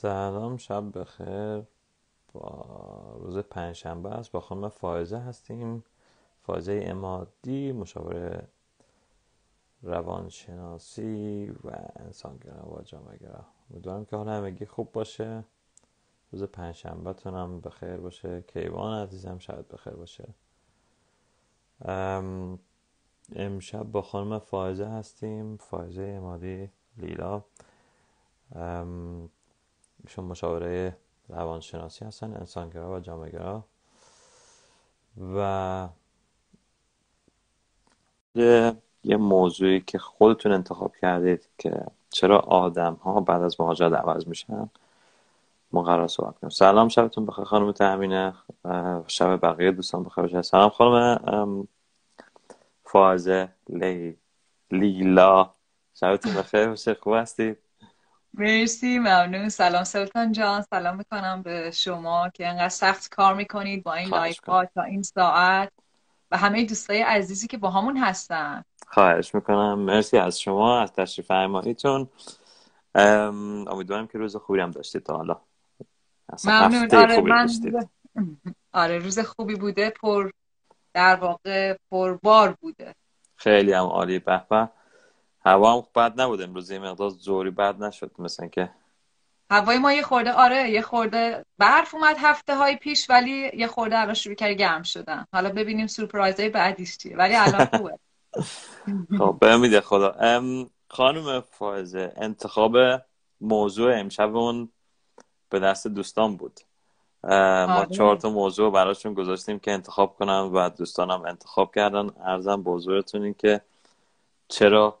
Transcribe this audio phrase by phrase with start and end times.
[0.00, 1.62] سلام شب بخیر.
[2.32, 4.32] با روز پنجشنبه است.
[4.32, 5.84] با خانم فائزه هستیم.
[6.42, 8.48] فائزه امادی مشاور
[9.82, 13.18] روانشناسی و انسانگرا و جامعه
[13.70, 15.44] امیدوارم که حال همگی خوب باشه.
[16.32, 18.42] روز پنجشنبه تونم بخیر باشه.
[18.42, 20.34] کیوان عزیزم شاید بخیر باشه.
[23.36, 25.56] امشب با خانم فائزه هستیم.
[25.56, 27.44] فائزه امادی لیلا.
[30.04, 30.96] ایشون مشاوره
[31.28, 33.62] روانشناسی هستن انسانگرا و جامعه
[35.34, 35.88] و
[39.04, 44.70] یه موضوعی که خودتون انتخاب کردید که چرا آدم ها بعد از مهاجرت عوض میشن
[45.72, 46.50] ما قرار صحبت کنیم.
[46.50, 47.44] سلام شبتون بخیر.
[47.44, 48.34] خانم تأمینه.
[49.06, 51.68] شب بقیه دوستان بخیر سلام خانم
[52.84, 54.16] فازه لی...
[54.70, 55.50] لیلا.
[55.94, 56.94] شبتون بخیر.
[56.94, 57.67] خوب هستید؟
[58.34, 59.48] مرسی ممنون.
[59.48, 60.62] سلام سلطان جان.
[60.70, 65.02] سلام می‌کنم به شما که انقدر سخت کار می‌کنید با این live ها تا این
[65.02, 65.72] ساعت.
[66.30, 68.64] و همه دوستای عزیزی که باهامون هستن.
[68.86, 69.78] خواهش می‌کنم.
[69.78, 72.08] مرسی از شما از تشریف فرماییتون
[72.94, 75.40] امیدوارم که روز خوبی هم داشتید تا حالا.
[76.44, 76.94] ممنون.
[76.94, 77.48] آره من
[78.72, 79.90] آره روز خوبی بوده.
[79.90, 80.30] پر
[80.94, 82.94] در واقع پربار بوده.
[83.36, 84.18] خیلی هم عالی.
[84.18, 84.68] به به.
[85.48, 86.42] هوا هم بد نبود.
[86.42, 88.70] امروز یه مقدار زوری بد نشد مثلا که
[89.50, 93.98] هوای ما یه خورده آره یه خورده برف اومد هفته های پیش ولی یه خورده
[93.98, 95.26] الان شروع کرد گرم شدن.
[95.32, 97.98] حالا ببینیم سورپرایز های بعدیش چیه ولی الان خوبه.
[99.18, 100.40] خب به خدا.
[100.90, 102.76] خانم فائزه انتخاب
[103.40, 104.68] موضوع امشبمون
[105.50, 106.60] به دست دوستان بود.
[107.24, 107.86] ما آره.
[107.96, 112.10] چهار تا موضوع براشون گذاشتیم که انتخاب کنم و دوستانم انتخاب کردن.
[112.24, 113.60] ارزم بزرگتون این که
[114.48, 114.98] چرا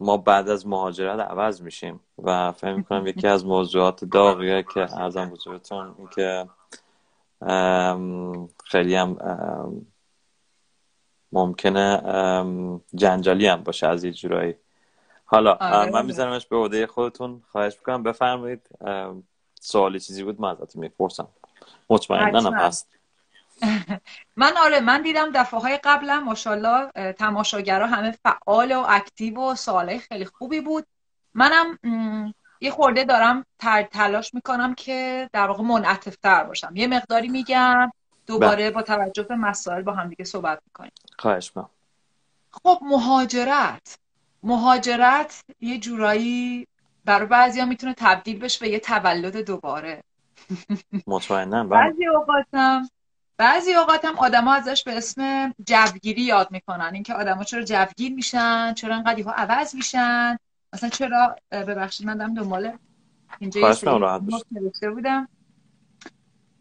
[0.00, 5.30] ما بعد از مهاجرت عوض میشیم و فهم می‌کنم یکی از موضوعات داغیه که ارزم
[5.30, 6.48] بزرگتون این که
[8.64, 9.16] خیلی هم
[11.32, 12.02] ممکنه
[12.94, 14.54] جنجالی هم باشه از یه جورایی.
[15.24, 15.90] حالا آره.
[15.90, 17.42] من میزنمش به عهده خودتون.
[17.52, 18.68] خواهش می‌کنم بفرمایید
[19.60, 21.28] سوالی چیزی بود من ازتون می‌پرسم.
[21.90, 22.99] مطمئنا هم هست.
[24.36, 29.98] من آره من دیدم دفعه های قبلا ماشاءالله تماشاگرها همه فعال و اکتیو و سوالای
[29.98, 30.86] خیلی خوبی بود.
[31.34, 31.78] منم
[32.60, 33.46] یه خورده دارم
[33.92, 36.72] تلاش می‌کنم که در واقع منعطف باشم.
[36.74, 37.92] یه مقداری میگم
[38.26, 40.92] دوباره با توجه به مسائل با هم دیگه صحبت می‌کنیم.
[41.18, 41.52] خواهش
[42.50, 43.98] خب مهاجرت.
[44.42, 46.66] مهاجرت یه جورایی
[47.04, 50.02] برای بعضی ها می‌تونه تبدیل بشه به یه تولد دوباره.
[51.06, 51.70] مطمئنا بله.
[51.70, 52.88] بعضی اوقاتم
[53.40, 56.90] بعضی اوقات هم آدما ازش به اسم جوگیری یاد می‌کنن.
[56.94, 60.38] اینکه آدما چرا جوگیر میشن چرا انقدر ها عوض میشن.
[60.72, 62.72] مثلا چرا ببخشید من دارم دنبال
[63.38, 65.28] اینجا یه بودم.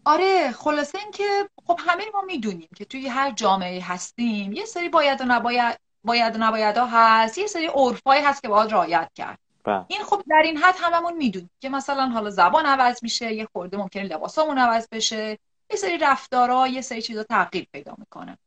[0.06, 5.22] آره خلاصه اینکه خب همه ما می‌دونیم که توی هر جامعه هستیم یه سری باید
[5.22, 9.40] و نباید باید و نباید ها هست یه سری عرفایی هست که باید رعایت کرد.
[9.64, 9.86] بله.
[9.88, 13.78] این خب در این حد هممون می‌دونیم که مثلا حالا زبان عوض میشه یه خورده
[13.78, 15.38] ممکنه لباسامون عوض بشه.
[15.72, 18.38] یه سری رفتارها یه سری چیزا تغییر پیدا می‌کنه.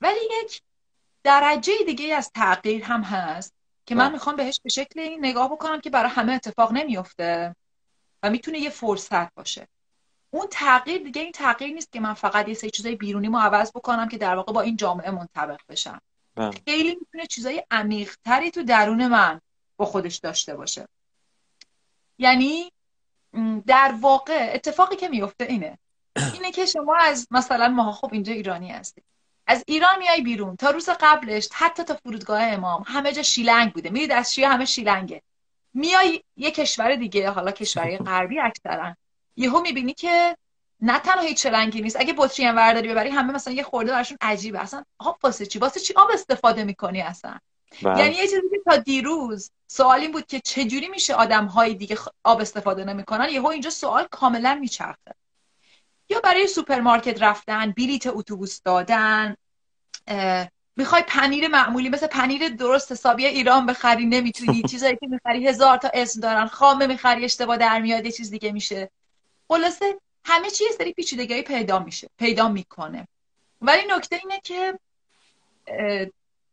[0.00, 0.62] ولی یک
[1.22, 3.54] درجه دیگه از تغییر هم هست
[3.86, 4.12] که من بله.
[4.12, 7.56] می‌خوام بهش به شکل این نگاه بکنم که برای همه اتفاق نمیفته
[8.22, 9.68] و می‌تونه یه فرصت باشه.
[10.30, 13.70] اون تغییر دیگه این تغییر نیست که من فقط یه سری چیزای بیرونی مو عوض
[13.70, 16.00] بکنم که در واقع با این جامعه منطبق بشم.
[16.34, 16.50] بله.
[16.66, 19.40] خیلی می‌تونه چیزای عمیقتری تو درون من
[19.76, 20.88] با خودش داشته باشه.
[22.18, 22.72] یعنی
[23.66, 25.78] در واقع اتفاقی که میفته اینه.
[26.34, 29.04] اینه که شما از مثلا ما خب اینجا ایرانی هستید.
[29.46, 30.56] از ایران میای بیرون.
[30.56, 33.90] تا روز قبلش حتی تا فرودگاه امام همه جا شیلنگ بوده.
[33.90, 35.22] میرید از شیعه همه شیلنگه.
[35.74, 38.96] میای یه کشور دیگه حالا کشوری غربی اکثرا.
[39.36, 40.36] یهو می‌بینی که
[40.80, 42.00] نه تنها هیچ شلنگی نیست.
[42.00, 44.60] اگه بطری هم ورداری ببری همه مثلا یه خورده براشون عجیبه.
[44.60, 47.38] اصلا آب واسه چی؟ واسه چی آب استفاده می‌کنی اصلا؟
[47.82, 47.98] بله.
[47.98, 51.98] یعنی یه چیزی که تا دیروز سوال این بود که چجوری میشه آدم های دیگه
[52.24, 55.14] آب استفاده نمی‌کنن؟ یهو اینجا سوال کاملا میچرخه.
[56.10, 59.36] یا برای سوپرمارکت رفتن بلیت اتوبوس دادن
[60.76, 64.62] می‌خوای پنیر معمولی مثل پنیر درست حسابی ایران بخری نمی‌تونی.
[64.70, 68.52] چیزایی که می‌خری هزار تا اسم دارن خامه می‌خری اشتباه در میاد یه چیز دیگه
[68.52, 68.90] میشه.
[69.48, 73.08] خلاصه همه چیز سری پیچیدگی پیدا میشه پیدا می‌کنه.
[73.62, 74.78] ولی نکته اینه که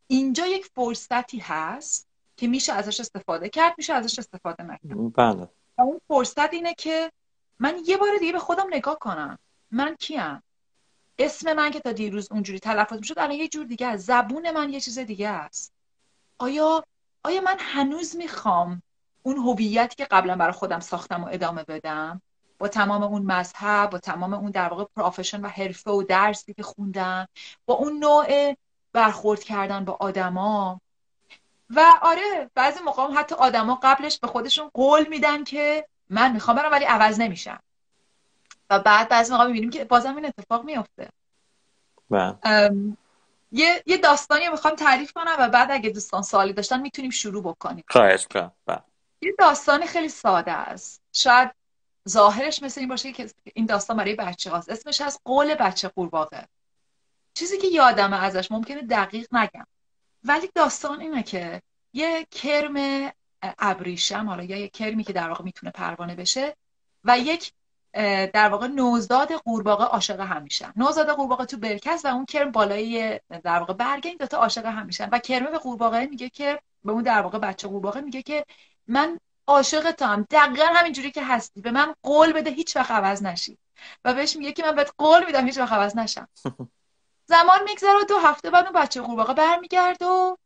[0.07, 2.07] اینجا یک فرصتی هست
[2.37, 5.13] که میشه ازش استفاده کرد میشه ازش استفاده نکرد.
[5.15, 5.49] بله.
[5.77, 7.11] اون فرصت اینه که
[7.59, 9.39] من یه بار دیگه به خودم نگاه کنم.
[9.71, 10.43] من کیم؟
[11.19, 14.07] اسم من که تا دیروز اونجوری تلفظ می‌شد الان یه جور دیگه است.
[14.07, 15.73] زبون من یه چیز دیگه است.
[16.37, 16.83] آیا
[17.23, 18.81] آیا من هنوز می‌خوام
[19.23, 22.21] اون هویتی که قبلا برای خودم ساختم و ادامه بدم؟
[22.59, 26.63] با تمام اون مذهب با تمام اون در واقع پروفشن و حرفه و درسی که
[26.63, 27.27] خوندم
[27.65, 28.55] با اون نوع
[28.93, 30.81] برخورد کردن با آدما؟
[31.69, 36.71] و آره بعضی موقع حتی آدما قبلش به خودشون قول میدن که من می‌خوام برم
[36.71, 37.59] ولی عوض نمیشم.
[38.69, 41.09] و بعد بعضی موقع می‌بینیم که بازم این اتفاق میفته.
[43.51, 47.83] یه یه داستانی می‌خوام تعریف کنم و بعد اگه دوستان سوالی داشتن می‌تونیم شروع بکنیم.
[47.87, 48.81] خواهش کنم بله.
[49.21, 51.01] یه داستانی خیلی ساده است.
[51.13, 51.51] شاید
[52.09, 54.69] ظاهرش مثل این باشه که این داستان برای بچه هاست.
[54.69, 56.47] اسمش از قول بچه قورباغه.
[57.33, 59.67] چیزی که یادم ازش ممکنه دقیق نگم.
[60.23, 61.61] ولی داستان اینه که
[61.93, 66.55] یه کرم ابریشم حالا یا یه کرمی که در واقع می‌تونه پروانه بشه
[67.03, 67.51] و یک
[68.33, 70.73] در واقع نوزاد قورباغه عاشق هم میشن.
[70.75, 74.85] نوزاد قورباغه تو برکس و اون کرم بالای در واقع برگ این دوتا عاشق هم
[74.85, 75.09] میشن.
[75.11, 78.45] و کرمه به قورباغه میگه که به اون در واقع بچه قورباغه میگه که
[78.87, 81.61] من عاشق هم دقیقا همینجوری که هستی.
[81.61, 83.57] به من قول بده هیچ وقت عوض نشی.
[84.05, 86.27] و بهش میگه که من بهت قول میدم هیچ وقت عوض نشم.
[87.27, 90.37] زمان میگذره دو هفته بعد اون بچه قورباغه برمیگرد و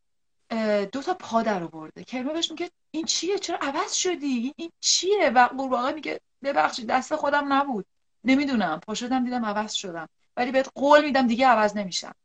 [0.92, 2.04] دو تا پا در آورده.
[2.04, 7.16] کرمه بهش میگه این چیه؟ چرا عوض شدی؟ این چیه؟ و قورباغه میگه ببخشید دست
[7.16, 7.86] خودم نبود.
[8.24, 8.80] نمی‌دونم.
[8.88, 10.10] پا شدم دیدم عوض شدم.
[10.38, 12.16] ولی بهت قول میدم دیگه عوض نمیشم.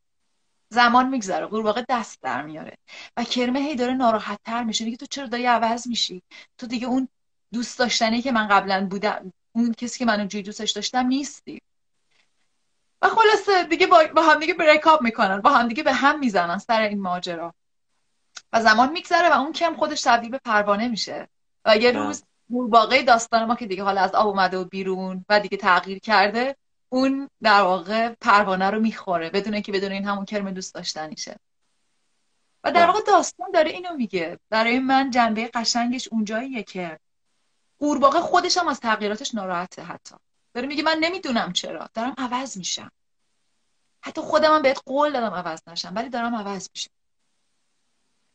[0.69, 1.47] زمان میگذره.
[1.47, 2.77] قورباغه دست در میاره.
[3.17, 4.85] و کرمه هی داره ناراحت تر میشه.
[4.85, 6.23] میگه تو چرا داری عوض میشی؟
[6.59, 7.09] تو دیگه اون
[7.53, 11.61] دوست داشتنی که من قبلا بودم اون کسی که من اونجوری دوستش داشتم نیستی.
[13.03, 15.41] و خلاصه دیگه با, با هم دیگه بریک اپ می‌کنن.
[15.41, 17.55] با هم دیگه به هم می‌زنن سر این ماجرا.
[18.55, 21.29] و زمان میگذره و اون کم خودش تبدیل به پروانه میشه.
[21.65, 25.41] و یه روز باقی داستان ما که دیگه حالا از آب اومده و بیرون و
[25.41, 26.57] دیگه تغییر کرده
[26.89, 31.37] اون در واقع پروانه رو می‌خوره بدون که بدون این همون کرم دوست داشتنیشه.
[32.65, 34.39] و در واقع داستان داره اینو میگه.
[34.51, 36.99] برای من جنبه قشنگش اونجاییه که
[37.79, 40.15] قورباغه خودش هم از تغییراتش ناراحته حتی.
[40.55, 41.89] داره میگه من نمی‌دونم چرا.
[41.95, 42.91] دارم عوض میشم.
[44.01, 46.94] حتی خودم هم بهت قول دادم عوض نشم ولی دارم عوض میشم.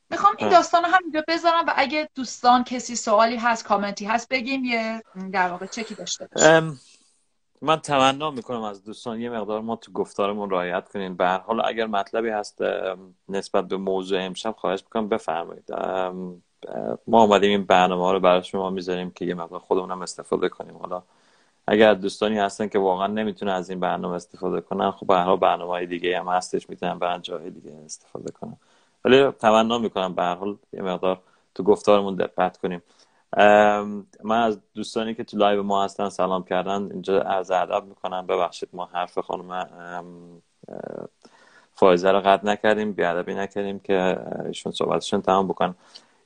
[0.09, 4.65] می‌خوام این داستان رو همینجا بذارم و اگه دوستان کسی سوالی هست کامنتی هست بگیم
[4.65, 6.79] یه در واقع چکی داشته باشیم.
[7.61, 9.21] من تمنا می‌کنم از دوستان.
[9.21, 11.17] یه مقدار ما تو گفتارمون رعایت کنین.
[11.17, 12.61] به هر حال اگر مطلبی هست
[13.29, 15.71] نسبت به موضوع امشب خواهش می‌کنم بفرمایید.
[17.07, 20.77] ما آمدیم این برنامه رو برای شما می‌ذاریم که یه مقدار خودمون استفاده کنیم.
[20.77, 21.03] حالا
[21.67, 25.37] اگر دوستانی هستن که واقعا نمی‌تونن از این برنامه استفاده کنن خب به هر حال
[25.37, 28.57] برنامه های دیگه هم هستش می‌تونن برن جای دیگه استفاده کنن.
[29.05, 30.15] ولی تمنا می‌کنم.
[30.15, 31.21] به حال یه مقدار
[31.55, 32.81] تو گفتارمون دقت کنیم.
[34.23, 36.91] من از دوستانی که تو live ما هستن سلام کردن.
[36.91, 38.27] اینجا عرض ادب می‌کنم.
[38.27, 39.67] ببخشید ما حرف خانم
[41.73, 42.93] فایزه رو قطع نکردیم.
[42.93, 45.75] بی‌ادبی نکردیم که ایشون صحبتشون تمام بکنن.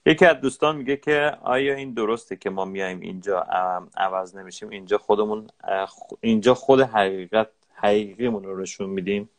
[0.05, 3.39] یکی از دوستان میگه که آیا این درسته که ما میایم اینجا
[3.97, 5.47] عوض نمیشیم؟ اینجا خودمون
[6.21, 9.29] اینجا خود حقیقت حقیقیمون رو نشون میدیم.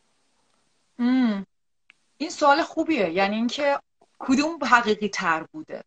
[2.17, 3.09] این سوال خوبیه.
[3.09, 3.79] یعنی اینکه
[4.19, 5.83] کدوم حقیقی تر بوده.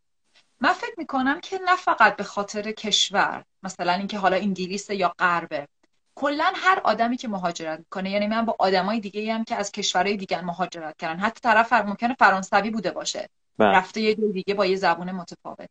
[0.60, 5.68] من فکر می‌کنم که نه فقط به خاطر کشور مثلا اینکه حالا انگلیس یا غربه.
[6.14, 10.16] کلا هر آدمی که مهاجرت می‌کنه یعنی من با آدمای دیگه هم که از کشورهای
[10.16, 13.28] دیگر مهاجرت کردن حتی طرف ممکنه فرانسوی بوده باشه.
[13.58, 13.68] بله.
[13.68, 15.68] رفته یه دیگه با یه زبون متفاوت.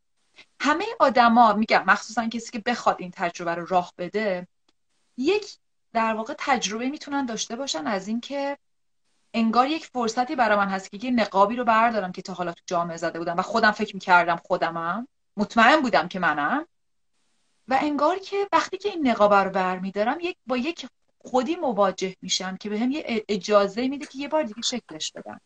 [0.59, 4.47] همه آدما میگم مخصوصا کسی که بخواد این تجربه رو راه بده
[5.17, 5.57] یک
[5.93, 8.57] در واقع تجربه می‌تونن داشته باشن از اینکه
[9.33, 12.61] انگار یک فرصتی برای من هست که یه نقابی رو بردارم که تا حالا تو
[12.65, 15.07] جامعه زده بودم و خودم فکر می‌کردم خودمم.
[15.37, 16.67] مطمئن بودم که منم.
[17.67, 22.57] و انگار که وقتی که این نقاب رو برمیدارم یک با یک خودی مواجه میشم
[22.57, 25.41] که به هم یه اجازه میده که یه بار دیگه شکلش بدم.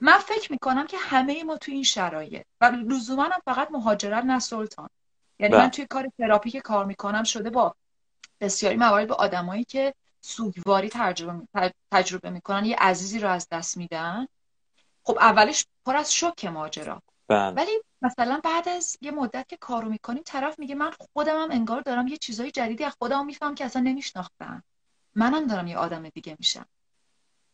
[0.00, 4.38] من فکر می‌کنم که همه ما تو این شرایط و لزوما هم فقط مهاجرت نه
[4.38, 4.88] سلطان.
[5.38, 5.70] یعنی من بله.
[5.70, 7.74] توی کار تراپی که کار می‌کنم شده با
[8.40, 9.94] بسیاری موارد با آدمایی که
[10.24, 12.64] سوگواری تجربه, تجربه می‌کنن.
[12.64, 14.26] یه عزیزی رو از دست میدن.
[15.04, 17.02] خب اولش پر از شوک ماجرا.
[17.28, 17.50] بله.
[17.50, 17.70] ولی
[18.02, 22.06] مثلا بعد از یه مدت که کارو می‌کنیم طرف میگه من خودم هم انگار دارم
[22.06, 24.62] یه چیزای جدیدی از خودم میفهم که اصلا نمیشناختم.
[25.14, 26.66] منم دارم یه آدم دیگه میشم.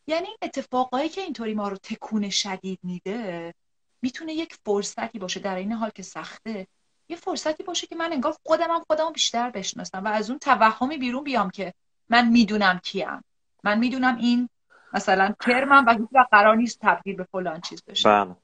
[0.07, 3.55] یعنی این اتفاقایی که اینطوری ما رو تکون شدید میده
[4.03, 6.67] می‌تونه یک فرصتی باشه در این حال که سخته.
[7.09, 10.97] یه فرصتی باشه که من انگار خودم هم خودم بیشتر بشناسم و از اون توهمی
[10.97, 11.75] بیرون بیام که
[12.11, 13.25] من می‌دونم کیم.
[13.65, 14.49] من می‌دونم این
[14.93, 18.09] مثلا کرمم و هیچ قرار نیست تبدیل به فلان چیز بشه.
[18.09, 18.37] بله.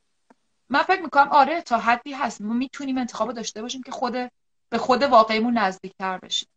[0.68, 2.42] من فکر می‌کنم آره تا حدی هست.
[2.42, 4.12] ما می‌تونیم انتخاب داشته باشیم که خود
[4.68, 6.48] به خود واقعیمون نزدیکتر بشیم.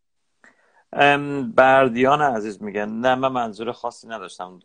[1.56, 4.60] بردیان عزیز میگن نه من منظور خاصی نداشتم.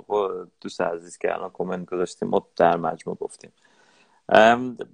[0.61, 3.53] دوست عزیز که الان کامنت گذاشتیم ما در مجموع گفتیم.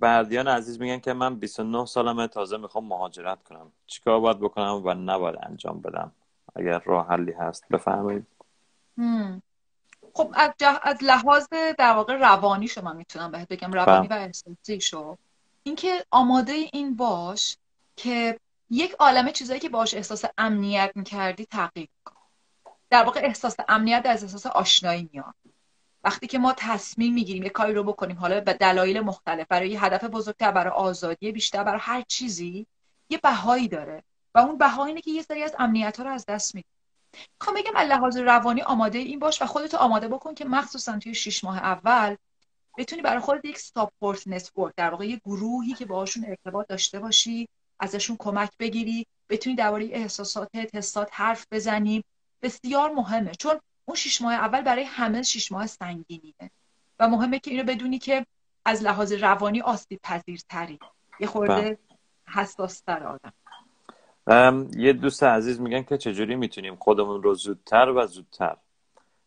[0.00, 3.72] بردیان عزیز میگن که من 29 سالمه تازه می‌خوام مهاجرت کنم.
[3.86, 6.12] چیکار باید بکنم و نباید انجام بدم؟
[6.56, 8.26] اگر راه حلی هست بفرمایید.
[10.14, 10.50] خب از,
[10.82, 11.46] از لحاظ
[11.78, 13.72] در واقع روانی شما می‌تونم بهت بگم.
[13.72, 14.20] روانی بله.
[14.20, 15.16] و احساسی شو.
[15.62, 17.56] اینکه آماده این باش
[17.96, 18.40] که
[18.70, 22.16] یک عالمه چیزایی که باش احساس امنیت می‌کردی تغییر کن.
[22.90, 25.34] در واقع احساس امنیت از احساس آشنایی میاد.
[26.04, 29.84] وقتی که ما تصمیم می‌گیریم یه کاری رو بکنیم حالا به دلایل مختلف برای یه
[29.84, 32.66] هدف بزرگتر برای آزادی بیشتر برای هر چیزی
[33.08, 34.02] یه بهایی داره.
[34.38, 36.68] و اون بها اینه که یه سری از امنیت ها رو از دست میدی.
[37.40, 41.44] می‌خوام بگم لحاظ روانی آماده این باش و خودتو آماده بکن که مخصوصا توی شیش
[41.44, 42.16] ماه اول
[42.78, 47.48] بتونی برای خودت یک support network در واقع یه گروهی که باهاشون ارتباط داشته باشی
[47.80, 52.04] ازشون کمک بگیری بتونی درباره احساسات احساساتت حرف بزنی.
[52.42, 56.50] بسیار مهمه چون اون شش ماه اول برای همه شش ماه سنگینیه
[56.98, 58.26] و مهمه که اینو بدونی که
[58.64, 60.78] از لحاظ روانی آسیب پذیرتری
[61.20, 61.78] یه خورده بله.
[62.28, 63.32] حساس تر آدم.
[64.76, 68.56] یه دوست عزیز میگن که چجوری می‌تونیم خودمون رو زودتر و زودتر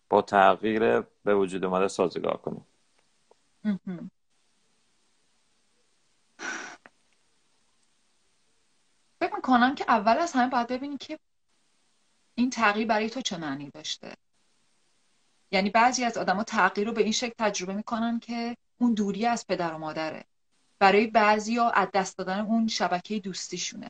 [0.09, 2.65] با تغییر به وجود اومده سازگار کنیم؟
[9.19, 11.19] فکر می‌کنم که اول از همه باید ببینی که
[12.35, 14.13] این تغییر برای تو چه معنی داشته.
[15.51, 19.47] یعنی بعضی از آدما تغییر رو به این شکل تجربه می‌کنن که اون دوری از
[19.47, 20.25] پدر و مادره.
[20.79, 23.87] برای بعضی ها از دست دادن اون شبکه دوستیشونه.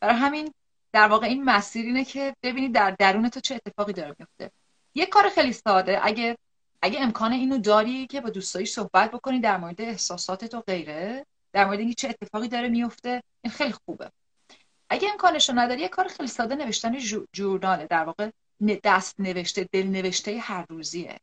[0.00, 0.54] برای همین
[0.92, 4.50] در واقع این مسیر اینه که ببینید در درون تو چه اتفاقی داره میفته.
[4.94, 6.38] یه کار خیلی ساده اگه
[6.82, 11.64] اگه امکان اینو داری که با دوستایی صحبت بکنی در مورد احساسات و غیره در
[11.64, 14.10] مورد اینکه چه اتفاقی داره میفته این خیلی خوبه.
[14.90, 16.98] اگه امکانش رو نداری یه کار خیلی ساده نوشتن
[17.32, 18.30] جورناله در واقع
[18.84, 21.18] دست نوشته دل نوشته هر روزیه.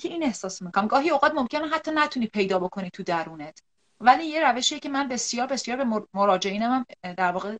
[0.00, 0.86] که این احساس می‌کنم.
[0.86, 3.62] گاهی اوقات ممکنه حتی نتونی پیدا بکنی تو درونت.
[4.00, 7.56] ولی یه روشیه که من بسیار بسیار به مراجعینم هم در واقع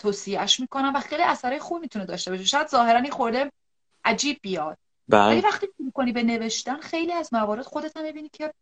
[0.00, 2.44] توصیهش می‌کنم و خیلی اثرای خوب می‌تونه داشته باشه.
[2.44, 3.52] شاید ظاهرا این خورده
[4.04, 4.78] عجیب بیاد.
[5.08, 5.26] بله.
[5.26, 8.54] ولی وقتی می‌کنی به نوشتن خیلی از موارد خودت هم می‌بینی که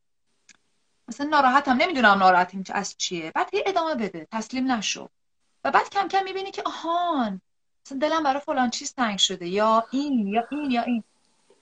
[1.09, 1.77] مثلا ناراحتم.
[1.77, 3.33] نمی‌دونم ناراحتیم از چیه.
[3.35, 4.27] بعد هی ادامه بده.
[4.33, 5.09] تسلیم نشو.
[5.65, 7.41] و بعد کم کم می‌بینی که آهان
[7.87, 9.49] مثلا دلم برای فلان چیز تنگ شده.
[9.49, 11.05] یا این یا این یا این.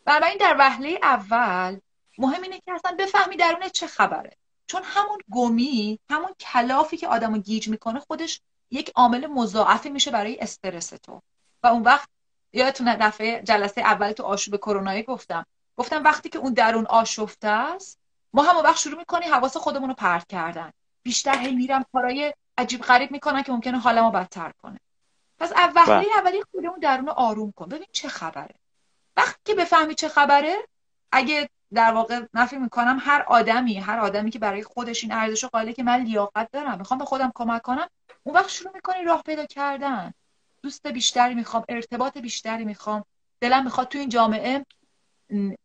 [0.05, 1.79] بنابراین در وهله اول
[2.19, 4.37] مهم اینه که اصلا بفهمی درون چه خبره.
[4.67, 8.41] چون همون گمی همون کلافی که آدمو گیج می‌کنه خودش
[8.71, 11.23] یک عامل مضاعفی میشه برای استرس تو.
[11.63, 12.09] و اون وقت
[12.53, 15.47] یادتونه دفعه جلسه اول تو آشوب کرونایی گفتم.
[15.77, 17.99] گفتم وقتی که اون درون آشفته است
[18.33, 20.71] ما هم وقت شروع می‌کنی حواس خودمون رو پرت کردن.
[21.03, 24.81] بیشتر هی میرم کارای عجیب غریب می‌کنن که ممکنه حالمو بدتر کنه.
[25.39, 26.07] پس وهله بله.
[26.19, 27.69] اولی خودمون درون آروم کن.
[27.69, 28.55] ببین چه خبره.
[29.17, 30.57] وقتی که بفهمی چه خبره
[31.13, 35.73] اگه در واقع نفی می‌کنم هر آدمی هر آدمی که برای خودش این ارزش قائله
[35.73, 37.89] که من لیاقت دارم می‌خوام به خودم کمک کنم
[38.27, 40.15] اون وقت شروع می‌کنی راه پیدا کردن.
[40.63, 43.05] دوست بیشتری می‌خوام ارتباط بیشتری می‌خوام.
[43.41, 44.67] دلم می‌خواد تو این جامعه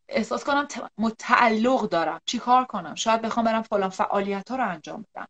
[0.10, 2.22] احساس کنم متعلق دارم.
[2.26, 5.28] چیکار کنم؟ شاید بخوام برم فلان فعالیت ها رو انجام بدم.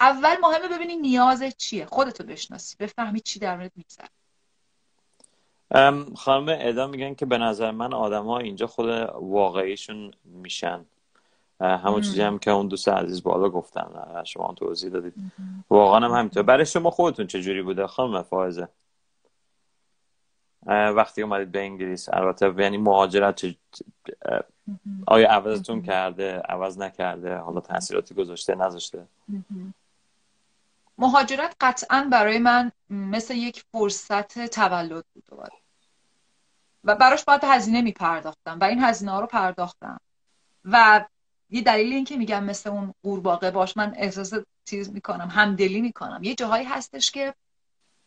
[0.00, 1.86] اول مهمه ببینی نیاز چیه.
[1.86, 2.76] خودتو بشناسی.
[2.80, 4.08] بفهمی چی در مورد میگذره.
[6.16, 10.84] خانم ادا میگن که به نظر من ها اینجا خود واقعیشون میشن.
[11.62, 13.86] همون چیزی هم که اون دوست عزیز بالا گفتن
[14.24, 15.14] شما توضیح دادید.
[15.70, 16.42] واقعا هم همینطور.
[16.42, 18.68] برای شما خودتون چجوری بوده خانم فائزه؟
[20.66, 23.42] وقتی اومدید به انگلیس البته یعنی مهاجرت
[25.06, 29.06] آیا عوضتون کرده؟ عوض نکرده؟ حالا تاثیراتی گذاشته نذاشته؟
[30.98, 35.24] مهاجرت قطعا برای من مثل یک فرصت تولد بود
[36.84, 40.00] و براش باید هزینه می پرداختم و این هزینه ها رو پرداختم.
[40.64, 41.04] و
[41.52, 44.32] یه دلیل این که میگم مثل اون قورباغه باش من احساس
[44.64, 46.22] چیز می‌کنم همدلی می‌کنم.
[46.22, 47.34] یه جاهایی هستش که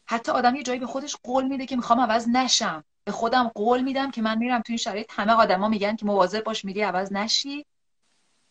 [0.06, 2.84] حتی آدم یه جایی به خودش قول میده که می‌خوام عوض نشم.
[3.04, 5.12] به خودم قول میدم که من میرم تو این شرایط.
[5.14, 7.66] همه آدما میگن که مواظب باش میری عوض نشی.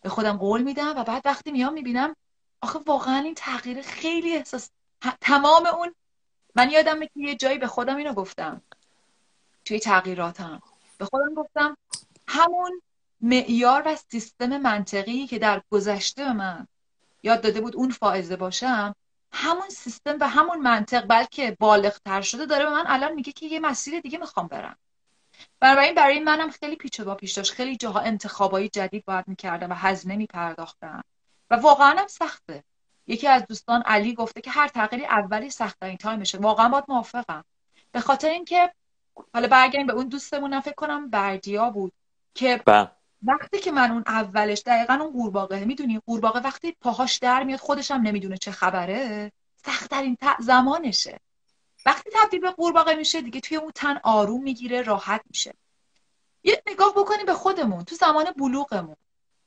[0.02, 2.16] به خودم قول میدم و بعد وقتی میام می‌بینم
[2.60, 4.70] آخه واقعا این تغییر خیلی احساس
[5.20, 5.94] تمام اون
[6.54, 8.62] من یادم که یه جایی به خودم اینو گفتم.
[9.64, 10.62] توی تغییراتم.
[10.98, 11.76] به خودم گفتم
[12.28, 12.82] همون
[13.24, 16.66] معیار و سیستم منطقی که در گذشته من
[17.22, 18.94] یاد داده بود اون فائزه باشم
[19.32, 23.60] همون سیستم و همون منطق بلکه بالغتر شده داره به من الان میگه که یه
[23.60, 24.76] مسیر دیگه می‌خوام برم.
[25.60, 27.52] بنابراین برای منم خیلی پیچ با پیش داشت.
[27.52, 31.04] خیلی جاها انتخابایی جدید باید می‌کردم و هزینه میپرداختم.
[31.50, 32.64] و واقعا هم سخته.
[33.06, 36.38] یکی از دوستان علی گفته که هر تغییری اولی سخت این تایمشه.
[36.38, 37.44] واقعا باید موافقم.
[37.92, 38.72] به خاطر اینکه
[39.34, 41.92] حالا برگردیم به اون دوستمون فکر کنم بردیا بود
[42.34, 42.90] که با.
[43.24, 47.90] وقتی که من اون اولش دقیقا اون قورباغه می‌دونی؟ قورباغه وقتی پاهاش در میاد خودش
[47.90, 49.32] هم نمی‌دونه چه خبره.
[49.66, 51.20] سختترین زمانشه.
[51.86, 55.54] وقتی تبدیل به قورباغه میشه دیگه توی اون تن آروم می‌گیره راحت میشه.
[56.42, 58.96] یه نگاه بکنی به خودمون تو زمان بلوغمون.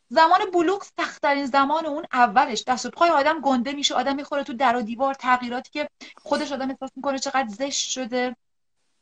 [0.10, 2.63] زمان بلوغ سختترین زمان اون اولش.
[2.67, 6.51] دست و پای آدم گنده میشه آدم می‌خوره تو در و دیوار تغییراتی که خودش
[6.51, 8.36] آدم احساس می‌کنه چقدر زشت شده.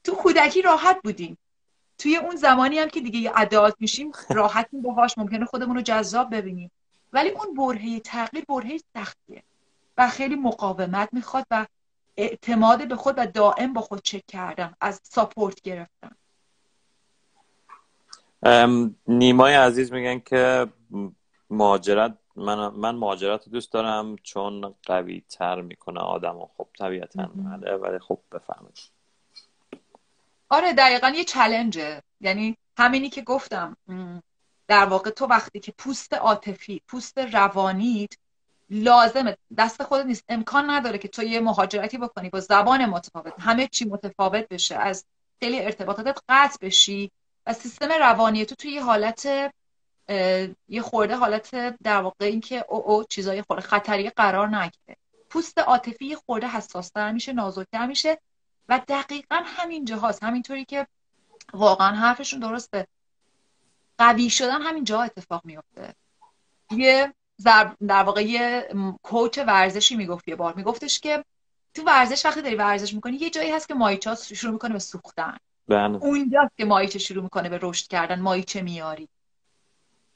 [0.04, 1.38] تو کودکی راحت بودیم.
[1.98, 6.36] توی اون زمانی هم که دیگه یه ادالت میشیم راحت باهاش ممکنه خودمون رو جذاب
[6.36, 6.72] ببینیم.
[7.14, 9.44] ولی اون برهه تغییر برهه سختیه
[9.98, 11.66] و خیلی مقاومت می‌خواد و
[12.18, 16.16] اعتماد به خود و دائم با خود چک کردن از ساپورت گرفتن.
[19.08, 20.68] نیمای عزیز میگن که
[21.50, 27.30] مهاجرت من من مهاجرت رو دوست دارم چون قوی تر می‌کنه آدم و خب طبیعتا
[27.36, 28.95] بله، ولی خب بفهمید
[30.56, 33.78] آره دقیقا یه چلنجه یعنی همینی که گفتم
[34.68, 38.14] در واقع تو وقتی که پوست عاطفی پوست روانیت
[38.70, 39.38] لازمه.
[39.58, 40.24] دست خودت نیست.
[40.30, 43.34] امکان نداره که تو یه مهاجرتی بکنی با زبان متفاوت.
[43.40, 44.76] همه چی متفاوت بشه.
[44.76, 45.06] از
[45.40, 47.12] خیلی ارتباطاتت قطع بشی
[47.46, 49.26] و سیستم روانی تو توی یه حالت
[50.68, 54.98] یه خورده حالت در واقع اینکه او او چیزای خورده خطری قرار نگیره.
[55.30, 58.18] پوست عاطفی خورده حساستر میشه نازکتر میشه.
[58.70, 60.88] و دقیقا همین جاهاست همینطوری که
[61.54, 62.88] واقعا حرفشون درسته.
[63.98, 65.96] قوی شدن همین جا اتفاق میفته.
[66.72, 67.14] یه
[67.88, 68.70] در واقع یه
[69.04, 70.54] کوچ ورزشی می‌گفت یه بار.
[70.54, 71.26] میگفتش که
[71.74, 75.38] تو ورزش وقتی داری ورزش می‌کنی یه جایی هست که مایچه شروع می‌کنه به سوختن.
[75.68, 75.96] بله.
[75.96, 79.10] اونجاست که مایچه شروع می‌کنه به رشد کردن مایچه میاری.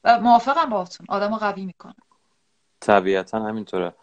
[0.04, 1.06] و موافقم باهاتون.
[1.08, 1.94] آدمو قوی می‌کنه.
[2.80, 3.94] طبیعتا همینطوره.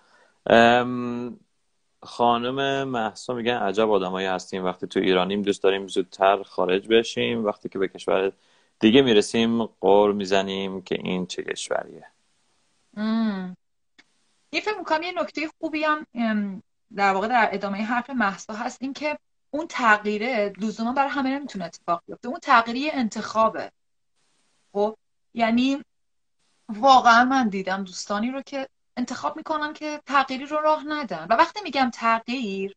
[2.07, 4.65] خانم محسا میگن عجب آدمایی هستیم.
[4.65, 7.45] وقتی تو ایرانیم دوست داریم زودتر خارج بشیم.
[7.45, 8.31] وقتی که به کشور
[8.79, 12.05] دیگه می‌رسیم قور می‌زنیم که این چه کشوریه.
[14.51, 16.05] یه فکر می‌کنم یه نکته خوبی هم
[16.95, 18.77] در واقع در ادامه حرف محسا هست.
[18.81, 19.17] این که
[19.51, 22.27] اون تغییره لزوما برای همه نمی‌تونه اتفاق بیفته.
[22.27, 23.72] اون تغییری انتخابه.
[24.74, 24.96] خب؟
[25.33, 25.83] یعنی
[26.70, 28.67] واقعا من دیدم دوستانی رو که
[28.98, 31.27] انتخاب می‌کنن که تغییری رو راه ندن.
[31.29, 32.75] و وقتی میگم تغییر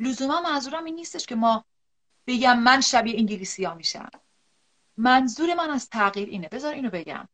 [0.00, 1.64] لزوما منظورم این نیستش که ما
[2.26, 4.10] بگم من شبیه انگلیسی ها میشم.
[4.96, 6.48] منظور من از تغییر اینه.
[6.48, 7.28] بذار اینو بگم.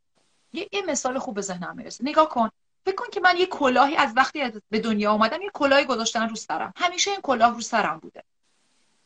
[0.53, 2.05] یه, یه مثال خوب به ذهنم می‌رسه.
[2.05, 2.51] نگاه کن.
[2.87, 6.37] فکر کن که من یه کلاهی از وقتی به دنیا اومدم یه کلاهی گذاشتن رو
[6.37, 6.73] سرم.
[6.77, 8.23] همیشه این کلاه رو سرم بوده.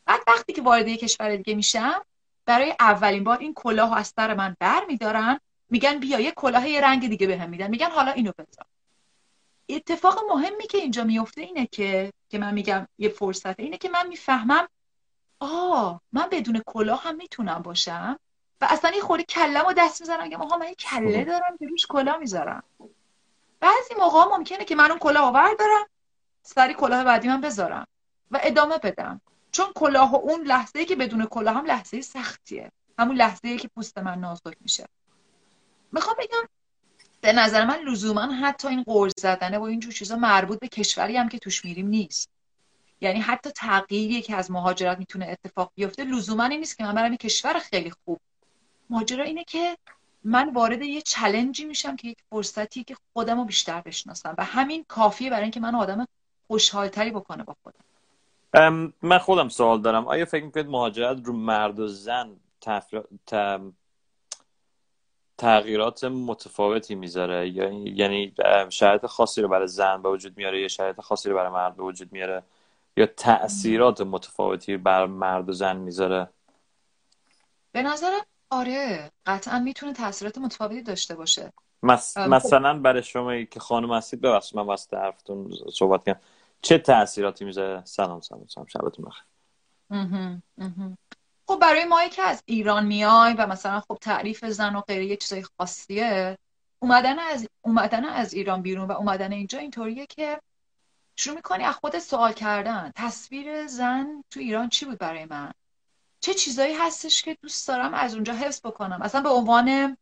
[0.05, 2.01] بعد وقتی که وارد یه کشور دیگه میشم
[2.45, 5.39] برای اولین بار این کلاه از سر من بر میدارن
[5.69, 7.67] میگن بیا یه کلاه یه رنگ دیگه بهم میدن.
[7.67, 8.65] میگن حالا اینو بذار.
[9.69, 14.07] اتفاق مهمی که اینجا میفته اینه که که من میگم یه فرصته اینه که من
[14.07, 14.67] می‌فهمم
[15.39, 18.19] آه من بدون کلاه هم می‌تونم باشم
[18.61, 21.67] و اصلا یه خوری کلم و دست می‌زنم میگم آها من یه کله دارم که
[21.67, 22.63] روش کلاه می‌ذارم.
[23.59, 25.85] بعضی موقع ممکنه که من اون کلاه آور دارم
[26.43, 27.87] سری کلاه بعدی من بذارم
[28.31, 29.21] و ادامه بدم.
[29.51, 32.71] چون کلاه و اون لحظه ای که بدون کلاه هم لحظه سختیه.
[32.99, 34.85] همون لحظه ای که پوست من نازک میشه.
[35.91, 36.47] می‌خوام بگم
[37.21, 41.29] به نظر من لزوما حتی این قرض زدنه و اینجور چیزا مربوط به کشوری هم
[41.29, 42.29] که توش میریم نیست.
[43.01, 47.15] یعنی حتی تغییری که از مهاجرت می‌تونه اتفاق بیفته لزوما این نیست که من برم
[47.15, 48.19] کشور خیلی خوب.
[48.89, 49.77] ماجرا اینه که
[50.23, 54.85] من وارد یه چلنجی میشم که یک فرصتی که خودم رو بیشتر بشناسم و همین
[54.87, 56.07] کافیه برای اینکه من آدم
[56.47, 58.93] خوشحالتری بکنه با خودم.
[59.01, 60.07] من خودم سوال دارم.
[60.07, 62.35] آیا فکر می‌کنید مهاجرت رو مرد و زن
[65.39, 67.49] تغییرات متفاوتی می‌ذاره.
[67.49, 68.33] یعنی
[68.69, 71.83] شرایط خاصی رو برای زن به وجود میاره یا شرایط خاصی رو برای مرد به
[71.83, 72.43] وجود میاره؟
[72.97, 76.29] یا تاثیرات متفاوتی بر مرد و زن می‌ذاره؟
[77.71, 79.11] به نظرم آره.
[79.25, 81.53] قطعا می‌تونه تاثیرات متفاوتی داشته باشه.
[82.17, 86.19] مثلا برای شما که خانم هستید ببخشید من واسه حرفتون صحبت کنم
[86.61, 88.67] چه تاثیراتی می‌ذاره؟ سلام سلام سلام.
[88.67, 89.23] شبتون بخیر.
[91.49, 95.17] خب برای ما که از ایران میای و مثلا خب تعریف زن و غیره یه
[95.17, 96.37] چیزای خاصیه.
[96.79, 100.41] اومدن از اومدن از ایران بیرون و اومدن اینجا اینطوریه که
[101.15, 102.91] شروع می‌کنی از خود سوال کردن.
[102.95, 105.51] تصویر زن تو ایران چی بود برای من؟
[106.19, 109.97] چه چیزایی هستش که دوست دارم از اونجا حفظ بکنم؟ مثلا به عنوان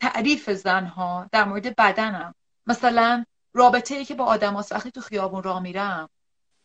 [0.00, 2.34] تعریف زنها در مورد بدنم.
[2.66, 6.08] مثلا رابطه ای که با آدم وقتی تو خیابون را میرم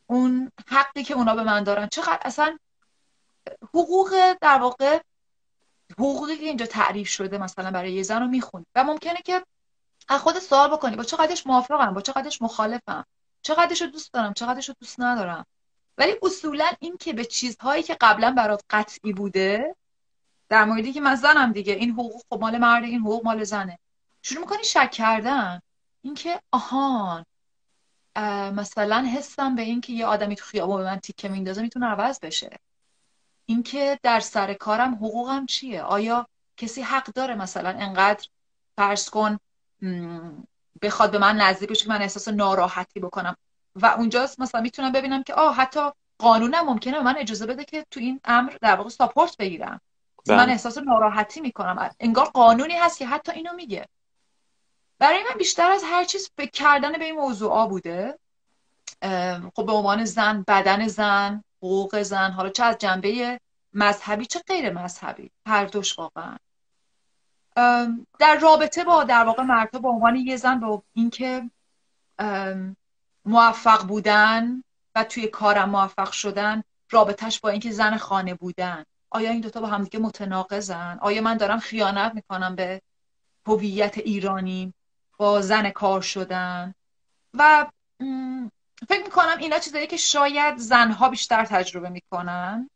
[0.08, 1.88] اون حقی که اونا به من دارن.
[1.88, 2.58] چقدر اصلا
[3.74, 5.00] حقوق در واقع
[5.94, 8.66] حقوقی که اینجا تعریف شده مثلا برای یه زن رو می‌خونی.
[8.76, 9.46] و ممکنه که
[10.08, 13.06] از خود سوال بکنی با چقدرش موافقم با چقدرش مخالفم
[13.42, 15.46] چقدرش رو دوست دارم چقدرش رو دوست ندارم.
[15.98, 19.76] ولی اصولا این که به چیزهایی که قبلا برات قطعی بوده
[20.50, 23.80] در موردی که من زنم دیگه این حقوق خب مال مرد این حقوق مال زنه.
[24.22, 25.62] شروع می‌کنی شک کردن.
[26.02, 27.26] اینکه آهان
[28.56, 32.60] مثلا حسم به اینکه یه آدمی تو خیابون به من تیکه میندازه می‌تونه عوض بشه.
[33.52, 38.28] اینکه در سر کارم حقوقم چیه؟ آیا کسی حق داره مثلا انقدر
[38.78, 39.38] فرض کن
[40.82, 43.36] بخواد به من نزدیک بشه که من احساس ناراحتی بکنم؟
[43.76, 45.80] و اونجاست مثلا می‌تونم ببینم که آه حتی
[46.18, 49.82] قانونم ممکنه به من اجازه بده که تو این امر در واقع ساپورت بگیرم.
[50.28, 50.52] من بله.
[50.52, 51.90] احساس ناراحتی می‌کنم.
[52.00, 53.88] انگار قانونی هست که حتی اینو میگه.
[55.00, 58.20] برای من بیشتر از هر چیز فکر کردن به این موضوع بوده.
[59.56, 61.44] خب به عنوان زن بدن زن.
[61.62, 63.40] حقوق زن حالا چه از جنبه
[63.74, 66.38] مذهبی چه غیر مذهبی هر دوش واقعا.
[68.20, 71.50] در رابطه با در واقع مرتا به عنوان یه زن با اینکه
[73.26, 74.64] موفق بودن
[74.96, 78.86] و توی کارم موفق شدن رابطهش با اینکه زن خانه بودن.
[79.10, 82.82] آیا این دوتا با همدیگه متناقضن؟ آیا من دارم خیانت می‌کنم به
[83.48, 84.74] هویت ایرانی؟
[85.18, 86.74] با زن کار شدن؟
[87.34, 87.68] و
[88.90, 92.70] فکر می‌کنم اینا چیزایی که شاید زنها بیشتر تجربه می‌کنن.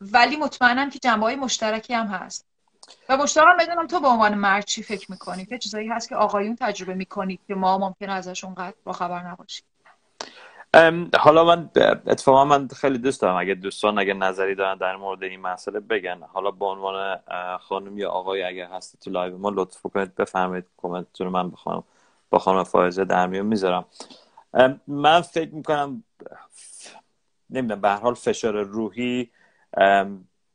[0.00, 2.46] ولی مطمئنم که جنبه های مشترکی هم هست.
[3.08, 6.56] و مشتاقم بدونم تو به عنوان مرد چی فکر می‌کنی؟ که چیزایی هست که آقایون
[6.60, 9.64] تجربه می‌کنید که ما ممکنه ازشون قدر با خبر نباشیم.
[11.18, 11.70] حالا من
[12.06, 13.36] اتفاقا من خیلی دوست دارم.
[13.36, 16.22] اگه دوستان اگه نظری دارن در مورد این مسئله بگن.
[16.32, 17.18] حالا به عنوان
[17.58, 21.84] خانم یا آقای اگه هستی تو live ما لطف کنید بفرمایید کامنتتون من بخوام
[22.30, 23.84] با خانم فائزه در میون می‌ذارم.
[24.86, 26.04] من فکر می‌کنم
[27.50, 29.30] نمی‌دونم به حال فشار روحی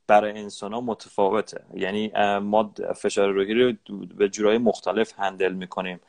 [0.08, 1.62] برای انسان ها متفاوته.
[1.74, 3.74] یعنی ما فشار روحی رو
[4.18, 6.00] به جورای مختلف handle می‌کنیم.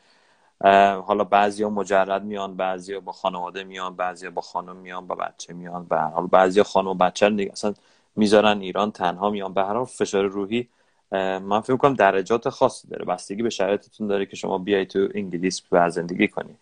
[1.05, 5.85] حالا بعضیا مجرد میان بعضیا با خانواده میان بعضیا با خانم میان با بچه میان
[5.85, 7.73] به حال بعضیا خانم و بچه دیگه اصلا
[8.15, 9.53] می‌ذارن ایران تنها میان.
[9.53, 10.69] به هر حال فشار روحی
[11.11, 13.05] من فکر کنم درجات خاصی داره.
[13.05, 16.55] بستگی به شرایطتون داره که شما بیای تو انگلیس و زندگی کنی.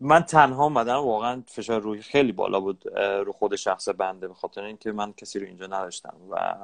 [0.00, 4.64] من تنها اومدم واقعا فشار روحی خیلی بالا بود رو خود شخص بنده به خاطر
[4.64, 6.54] اینکه من کسی رو اینجا نداشتم و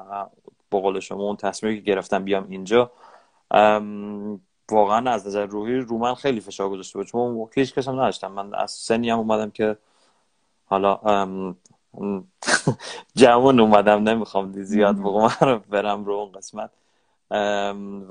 [0.71, 2.93] با قول شما اون تصمیمی که گرفتم بیام اینجا
[4.71, 8.33] واقعا از نظر روحی رو من خیلی فشار گذاشته بود چون هیچ کس هم نداشتم.
[8.33, 9.77] من از سنی هم اومدم که
[10.67, 11.01] حالا
[13.17, 15.31] جوان اومدم نمی‌خوام زیاد رو
[15.71, 16.71] برم رو اون قسمت.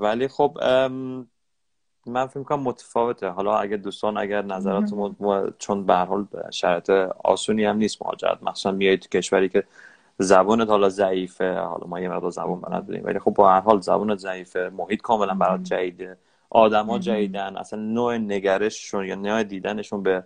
[0.00, 0.58] ولی خب
[2.06, 3.28] من فکر کنم متفاوته.
[3.28, 4.94] حالا اگر دوستان اگر نظرات
[5.58, 6.90] چون به حال شرط
[7.24, 8.42] آسونی هم نیست مهاجرت.
[8.42, 9.64] مثلا میای تو کشوری که
[10.18, 11.54] زبانت حالا ضعیفه.
[11.54, 14.70] حالا ما یه مقدار زبان بلد بودیم ولی خب با هر حال زبانت ضعیفه.
[14.76, 16.16] محیط کاملا برات جدیده.
[16.50, 17.56] آدما جدیدن.
[17.56, 20.24] اصلا نوع نگرششون یا نوع دیدنشون به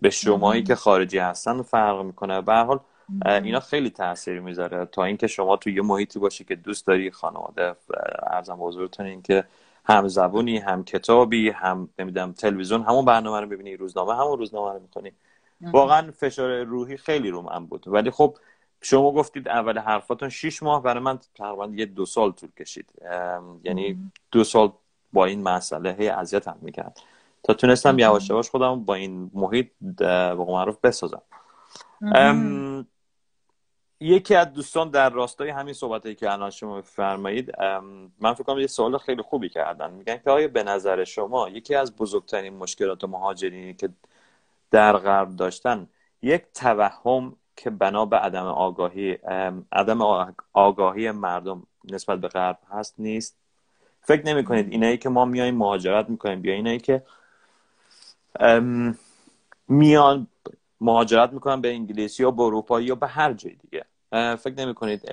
[0.00, 2.40] به شمایی که خارجی هستن فرق می‌کنه.
[2.40, 2.80] به هر حال
[3.26, 4.86] اینا خیلی تاثیر می‌ذاره.
[4.86, 7.74] تا اینکه شما تو یه محیطی باشی که دوست داری خانواده
[8.26, 9.44] ارزم بزرگتون این که
[9.88, 14.80] هم زبونی هم کتابی هم نمی‌دونم تلویزیون همون برنامه رو ببینی روزنامه همون روزنامه رو
[14.80, 15.12] می‌کنی
[15.72, 17.84] واقعا فشار روحی خیلی رو من بود.
[17.88, 18.36] ولی خب
[18.82, 22.92] شما گفتید اول حرفاتون شیش ماه برای من تقریبا یه دو سال طول کشید.
[23.64, 24.72] یعنی دو سال
[25.12, 27.00] با این مسئله هی اذیت هم می‌کرد.
[27.42, 31.22] تا تونستم یواش یواش خودم با این محیط به معروف بسازم.
[34.00, 37.60] یکی از دوستان در راستای همین صحبتی که الان شما فرمایید
[38.20, 39.90] من فکر کنم یه سوال خیلی خوبی کردن.
[39.90, 43.88] میگن که آیا به نظر شما یکی از بزرگترین مشکلات مهاجرینی که
[44.70, 45.88] در غرب داشتن
[46.22, 49.12] یک توهم که بنا به عدم آگاهی
[49.72, 50.00] عدم
[50.52, 53.36] آگاهی مردم نسبت به غرب هست نیست؟
[54.00, 57.02] فکر نمی کنید اینایی که ما میایم مهاجرت می‌کنیم بیا اینایی که
[59.68, 60.26] میان
[60.80, 63.84] مهاجرت می‌کنن به انگلیسی یا به اروپا یا به هر جای دیگه.
[64.36, 65.10] فکر نمی کنید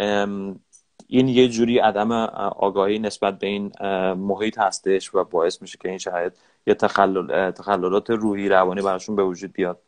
[1.07, 3.71] این یه جوری عدم آگاهی نسبت به این
[4.13, 6.33] محیط هستش و باعث میشه که این شاید
[6.67, 9.81] یه تخلل، تخللات روحی روانی براشون به وجود بیاد.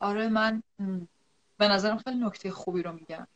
[0.00, 0.62] آره من
[1.58, 3.26] به نظرم خیلی نکته خوبی رو میگم.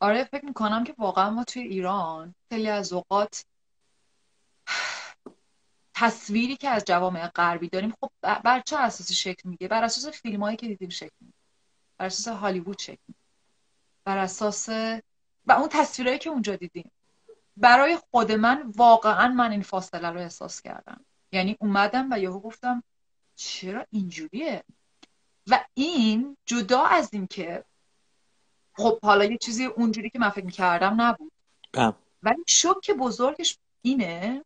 [0.00, 3.44] آره فکر می‌کنم که واقعا ما توی ایران خیلی از اوقات
[5.94, 10.42] تصویری که از جوامع غربی داریم خب بر چه اساسی شکل میگه؟ بر اساس فیلم
[10.42, 11.34] هایی که دیدیم شکل میگه.
[11.98, 13.20] بر اساس هالیوود شکل میگه.
[14.04, 14.68] بر اساس
[15.46, 16.90] و اون تصویرهایی که اونجا دیدیم.
[17.56, 21.04] برای خود من واقعا من این فاصله رو احساس کردم.
[21.32, 22.82] یعنی اومدم و یهو گفتم
[23.36, 24.64] چرا اینجوریه؟
[25.46, 27.64] و این جدا از این که
[28.76, 31.32] خب حالا یه چیزی اونجوری که من فکر کردم نبود.
[31.72, 31.94] بله.
[32.22, 34.44] ولی شوک بزرگش اینه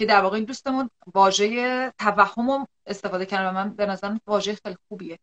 [0.00, 4.76] که در واقع این دوستمون واژه توهم استفاده کردن و من به نظرم واژه خیلی
[4.88, 5.18] خوبیه.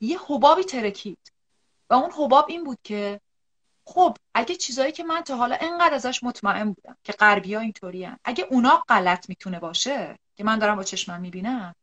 [0.00, 1.32] یه حبابی ترکید
[1.90, 3.20] و اون حباب این بود که
[3.84, 8.08] خب اگه چیزایی که من تا حالا انقدر ازش مطمئن بودم که غربی ها اینطوری
[8.24, 11.74] اگه اونا غلط می‌تونه باشه که من دارم با چشمم می‌بینم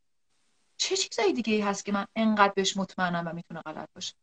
[0.78, 4.14] چه چیزایی دیگه ای هست که من انقدر بهش مطمئنم و می‌تونه غلط باشه؟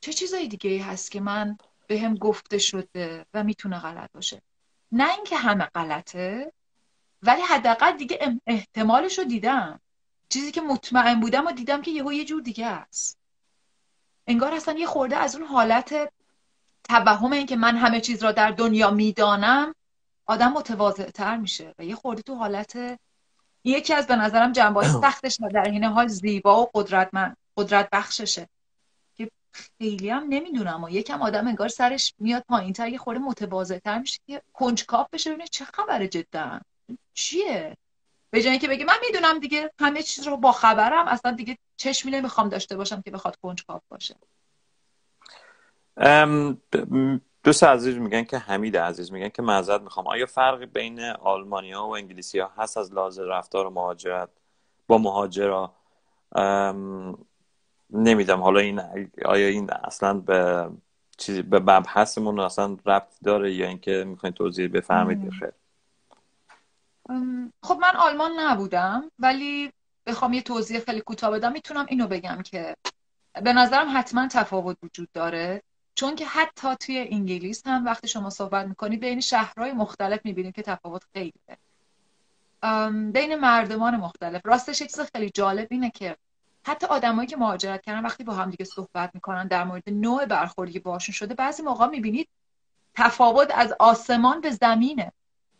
[0.00, 4.42] چه چیزایی دیگه ای هست که من به هم گفته شده و می‌تونه غلط باشه؟
[4.92, 6.52] نه اینکه همه غلطه
[7.22, 9.80] ولی حداقل دیگه احتمالش رو دیدم.
[10.28, 13.18] چیزی که مطمئن بودم و دیدم که یهو یه جور دیگه است.
[14.26, 16.12] انگار اصلا یه خورده از اون حالت
[16.84, 19.74] توهم این که من همه چیز را در دنیا می‌دانم
[20.26, 22.98] آدم متواضع تر میشه و یه خورده تو حالت
[23.64, 27.10] یکی از به نظرم جنبه سختش و در این حال زیبا و قدرت
[27.56, 28.48] قدرت بخششه
[29.52, 30.84] خیلی هم نمی‌دونم.
[30.84, 35.06] و یکم آدم انگار سرش میاد پایین تر یه خورده متواضع تر میشه که کنجکاف
[35.12, 36.60] بشه ببینه چه خبره جدا.
[37.14, 37.76] چیه؟
[38.30, 41.08] به جای اینکه بگه من می‌دونم دیگه همه چیز رو با خبرم.
[41.08, 44.16] اصلا دیگه چشمی نمی‌خوام داشته باشم که بخواد کنجکاو باشه.
[47.44, 50.06] دوست عزیز میگن که حمید عزیز میگن که معذرت می‌خوام.
[50.06, 54.28] آیا فرقی بین آلمانیا و انگلیسی ها هست از لحاظ رفتار مهاجرت
[54.86, 55.74] با مهاجرا؟
[57.92, 58.40] نمیدم.
[58.40, 58.80] حالا این
[59.24, 60.70] آیا این اصلا به
[61.18, 65.52] چیزی به مبحثمون اصلا ربط داره یا اینکه می‌خواین توضیح بفرمایید خیر؟
[67.62, 69.72] خب من آلمان نبودم ولی
[70.06, 71.52] بخوام یه توضیح خیلی کوتاه بدم.
[71.52, 72.76] می‌تونم اینو بگم که
[73.42, 75.62] به نظرم حتما تفاوت وجود داره.
[75.94, 80.62] چون که حتی توی انگلیس هم وقتی شما صحبت می‌کنید بین شهرهای مختلف می‌بینید که
[80.62, 81.58] تفاوت خیلیه.
[83.12, 84.40] بین مردمان مختلف.
[84.44, 86.16] راستش چیز خیلی جالب اینه که
[86.64, 90.72] حتی آدمایی که مهاجرت کردن وقتی با هم دیگه صحبت می‌کنن در مورد نوع برخوردی
[90.72, 92.28] که باشون شده بعضی موقع می‌بینید
[92.94, 95.12] تفاوت از آسمان به زمینه.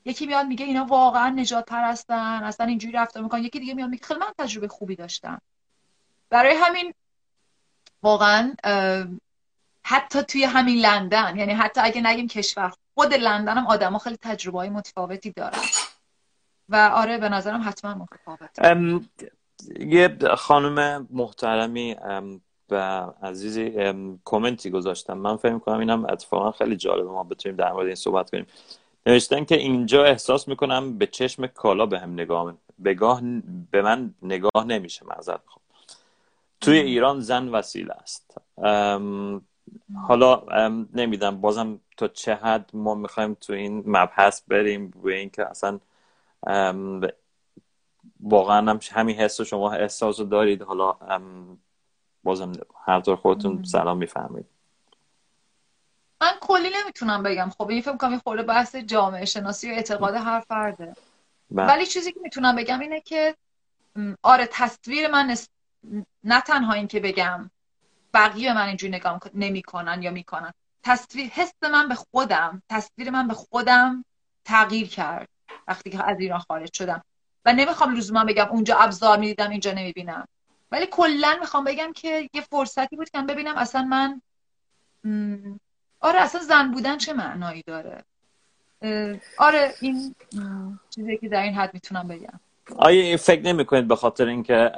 [0.05, 3.45] یکی میاد میگه اینا واقعا نجات پرستن اصلا اینجوری رفتار می‌کنن.
[3.45, 5.41] یکی دیگه میاد میگه خیلی من تجربه خوبی داشتم.
[6.31, 6.95] برای همین
[8.03, 8.55] واقعا
[9.85, 14.17] حتی توی همین لندن یعنی حتی اگه نگیم کشور خود لندن هم آدم ها خیلی
[14.17, 15.63] تجربه های متفاوتی دارن.
[16.69, 18.59] و آره به نظرم حتما متفاوت
[19.81, 21.97] یه خانم محترمی
[22.71, 22.77] و
[23.23, 23.93] عزیزی
[24.25, 25.19] کامنتی گذاشتم.
[25.19, 28.47] من فکر کنم اینم اتفاقا خیلی جالبه ما بتونیم در مورد این صحبت کنیم.
[29.07, 33.23] نوشتن که اینجا احساس می‌کنم به چشم کالا به هم نگاه بگاه
[33.71, 35.61] به من نگاه نمیشه معذرت خب
[36.61, 38.39] توی ایران زن وسیله است.
[40.09, 40.43] حالا
[40.95, 45.81] نمیدم بازم تا چه حد ما می‌خوایم تو این مبحث بریم به اینکه اصلا
[48.23, 50.63] واقعا هم همین حس شما احساس رو دارید.
[50.63, 50.97] حالا
[52.25, 52.53] بازم
[52.87, 54.47] هر طور خودتون سلام می‌فهمید
[56.21, 57.51] من کلی نمی‌تونم بگم.
[57.51, 60.97] خب این فکر کنم خورده بحث جامعه شناسی و اعتقاد هر فرده.
[61.51, 61.67] بله.
[61.67, 63.37] ولی چیزی که می‌تونم بگم اینه که
[64.23, 65.37] آره تصویر من
[66.25, 67.51] نه تنها این که بگم
[68.15, 70.53] بقیه من اینجوری نگاه نمی‌کنن یا می‌کنن.
[70.83, 74.05] تصویر حس من به خودم تصویر من به خودم
[74.45, 75.29] تغییر کرد
[75.69, 77.03] وقتی که از ایران خارج شدم.
[77.45, 80.29] و نمی‌خوام لزوما بگم اونجا ابزار می‌دیدم اینجا نمی‌بینم.
[80.73, 84.21] ولی کلا می‌خوام بگم که یه فرصتی بود که ببینم اصلا من
[86.01, 88.05] آره اصلا زن بودن چه معنایی داره؟
[89.39, 90.15] آره این
[90.91, 92.41] چیزی که در این حد می‌تونم بگم.
[92.77, 94.73] آیا فکر نمی کنید به خاطر اینکه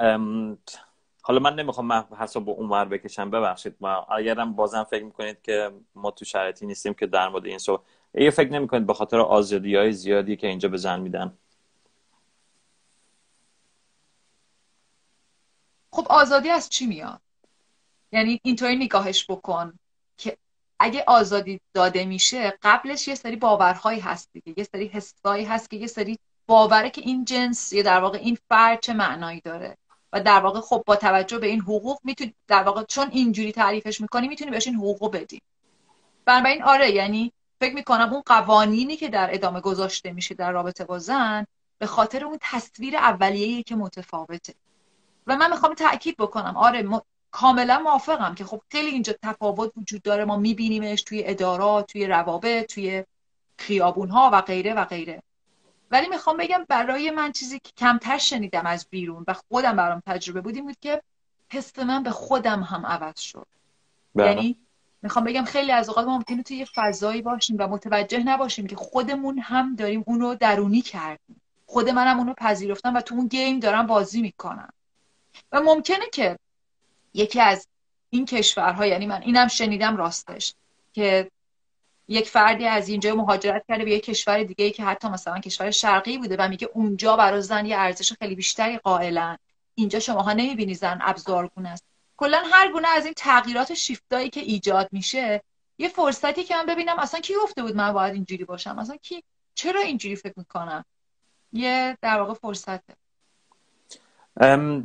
[1.21, 6.25] حالا من نمی‌خوام حساب عمر بکشم ببخشید ما اگرم بازم فکر می‌کنید که ما تو
[6.25, 7.81] شرایطی نیستیم که در مورد این سو
[8.13, 11.33] یه فکر نمی‌کنید به خاطر آزادی های زیادی که اینجا به زن میدن؟
[15.95, 17.21] خب آزادی از چی میاد؟
[18.11, 19.79] یعنی اینطوری نگاهش بکن
[20.17, 20.37] که
[20.79, 24.53] اگه آزادی داده میشه قبلش یه سری باورهایی هست دیگه.
[24.57, 28.37] یه سری حسایی هست که یه سری باوره که این جنس یا در واقع این
[28.49, 29.77] فرد چه معنایی داره؟
[30.13, 34.01] و در واقع خب با توجه به این حقوق می‌تونی در واقع چون اینجوری تعریفش
[34.01, 35.41] می‌کنی می‌تونی بهش این حقوق بدی.
[36.25, 40.99] بنابراین آره یعنی فکر می‌کنم اون قوانینی که در ادامه گذاشته میشه در رابطه با
[40.99, 41.45] زن
[41.77, 44.53] به خاطر اون تصویر اولیه‌ای که متفاوته.
[45.27, 46.57] و من می‌خوام تاکید بکنم.
[46.57, 46.89] آره
[47.31, 50.25] کاملا موافقم که خب خیلی اینجا تفاوت وجود داره.
[50.25, 53.03] ما میبینیمش توی ادارات توی روابط توی
[53.57, 55.21] خیابون ها و غیره و غیره.
[55.91, 60.41] ولی می‌خوام بگم برای من چیزی که کمتر شنیدم از بیرون و خودم برام تجربه
[60.41, 61.01] بودیم بود که
[61.49, 63.47] حس من به خودم هم عوض شد.
[64.15, 64.27] بله.
[64.27, 64.57] یعنی
[65.01, 68.75] می‌خوام بگم خیلی از اوقات ما ممکنه توی یه فضایی باشیم و متوجه نباشیم که
[68.75, 71.41] خودمون هم داریم اونو درونی کردیم.
[71.65, 74.73] خود منم اونو پذیرفتم و تو اون گیم دارم بازی می‌کنم.
[75.51, 76.39] و ممکنه که
[77.13, 77.67] یکی از
[78.09, 80.53] این کشورها یعنی من اینم شنیدم راستش
[80.93, 81.31] که
[82.07, 85.71] یک فردی از اینجا مهاجرت کرده به یک کشور دیگه ای که حتی مثلا کشور
[85.71, 89.37] شرقی بوده و میگه اونجا برای زن یه ارزش خیلی بیشتری قائلن.
[89.75, 91.83] اینجا شماها نمی‌بینی زن ابزارگون است.
[92.17, 95.41] کلا هر گونه از این تغییرات شیفتایی که ایجاد میشه
[95.77, 99.23] یه فرصتی که من ببینم اصلا کی گفته بود من باید اینجوری باشم؟ اصلا کی؟
[99.55, 100.85] چرا اینجوری فکر می‌کنم؟
[101.53, 102.95] یه در واقع فرصته.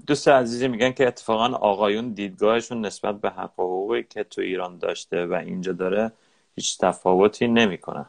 [0.06, 4.78] دوست عزیزی میگن که اتفاقا آقایون دیدگاهشون نسبت به حق و حقوقی که تو ایران
[4.78, 6.12] داشته و اینجا داره
[6.56, 8.06] هیچ تفاوتی نمی‌کنه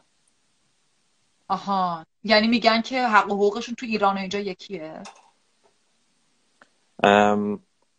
[1.48, 2.06] آها.
[2.24, 5.02] یعنی میگن که حق و حقوقشون تو ایران و اینجا یکیه؟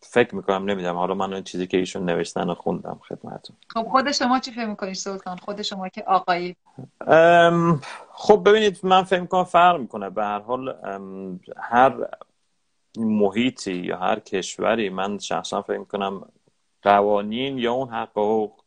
[0.00, 0.96] فکر می‌کنم نمی‌دونم.
[0.96, 3.56] حالا من اون چیزی که ایشون نوشتن رو خوندم خدمتتون.
[3.68, 6.56] خب خود شما چی فکر می‌کنید سلطان؟ خود شما که آقایی.
[8.12, 10.10] خب ببینید من فکر می‌کنم فرق می‌کنه.
[10.10, 10.74] به هر حال
[11.56, 12.08] هر
[12.96, 16.28] محیطی یا هر کشوری من شخصا فکر می‌کنم
[16.82, 18.60] قوانین یا اون حق حقوق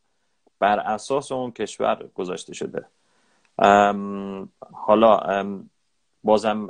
[0.58, 2.86] بر اساس اون کشور گذاشته شده.
[4.72, 5.44] حالا
[6.24, 6.66] بازم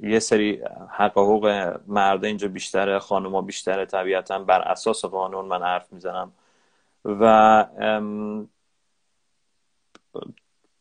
[0.00, 5.92] یه سری حق حقوق مرده اینجا بیشتره خانوما بیشتره طبیعتا بر اساس قانون من حرف
[5.92, 6.32] می‌زنم.
[7.04, 7.66] و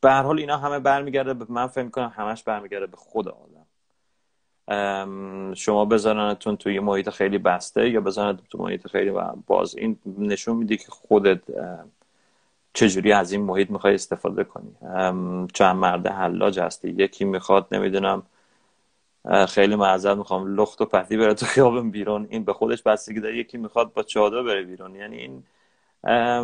[0.02, 3.59] به هر حال اینا همه برمیگرده من فکر می‌کنم همش برمیگرده به خود آدم.
[5.56, 9.12] شما بذارنتون توی محیط خیلی بسته یا بذارنتون تو محیط خیلی
[9.48, 11.42] باز این نشون میده که خودت
[12.74, 14.76] چجوری از این محیط می‌خوای استفاده کنی؟
[15.54, 18.24] چند مرده حلاج هستی؟ یکی می‌خواد نمی‌دونم
[19.48, 23.38] خیلی معذرت می‌خوام لخت و پهی بره تو خیابون بیرون این به خودش بستگی داره.
[23.38, 24.96] یکی می‌خواد با چادر بره بیرون.
[24.96, 25.44] یعنی این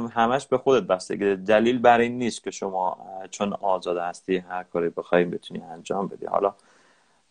[0.10, 1.36] همش به خودت بستگی داره.
[1.36, 2.98] دلیل بر این نیست که شما
[3.32, 6.26] چون آزاد هستی هر کاری بخوای بتونی انجام بدی.
[6.26, 6.54] حالا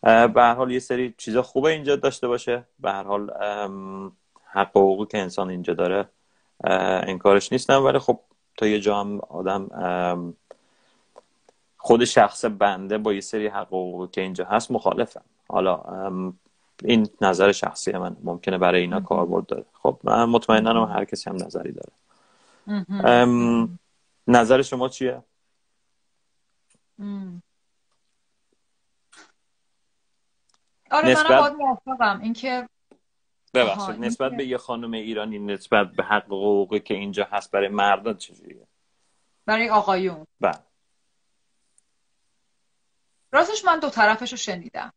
[0.05, 2.63] به هر حال یه سری چیزا خوبه اینجا داشته باشه.
[2.79, 3.31] به هر حال
[4.45, 6.09] حق و حقوقی که انسان اینجا داره.
[6.63, 8.19] انکارش نیستم ولی خب
[8.57, 9.67] تا یه جا هم آدم
[11.77, 15.23] خود شخص بنده با یه سری حق و حقوقی که اینجا هست مخالفم.
[15.49, 15.83] حالا
[16.83, 19.65] این نظر شخصی من ممکنه برای اینا کاربرد داره.
[19.73, 21.91] خب من مطمئنا هر کسی هم نظری داره.
[24.27, 25.23] نظر شما چیه؟
[30.95, 31.55] آره نسبت...
[31.99, 32.69] من اینکه
[33.53, 38.17] ببخشید نسبت به یه خانم ایرانی نسبت به حق حقوقی که اینجا هست برای مردان
[38.17, 38.67] چجوریه؟
[39.45, 40.27] برای آقایون.
[40.41, 40.59] بله.
[43.31, 44.93] راستش من دو طرفش رو شنیدم.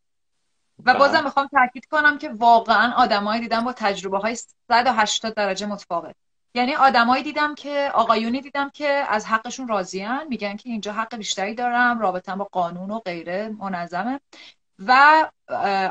[0.79, 0.99] و بله.
[0.99, 4.35] بازم می‌خوام تاکید کنم که واقعا آدمایی دیدم با تجربه های
[4.69, 6.15] 180 درجه متفاوت.
[6.53, 11.53] یعنی آدمایی دیدم که آقایونی دیدم که از حقشون راضیان میگن که اینجا حق بیشتری
[11.53, 14.19] دارم رابطه با قانون و غیره منظمه.
[14.87, 15.25] و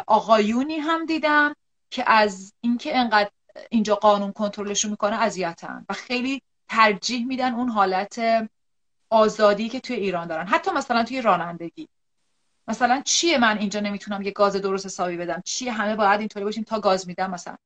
[0.07, 1.55] آقایونی هم دیدم
[1.91, 3.31] که از اینکه انقدر
[3.71, 8.23] اینجا قانون کنترلشون می‌کنه اذیتن و خیلی ترجیح میدن اون حالت
[9.11, 10.47] آزادی که توی ایران دارن.
[10.47, 11.89] حتی مثلا توی رانندگی.
[12.69, 16.65] مثلا چیه من اینجا نمی‌تونم یه گاز درست حسابی بدم؟ چیه همه باید اینطوری باشیم
[16.65, 17.57] تا گاز میدم مثلا؟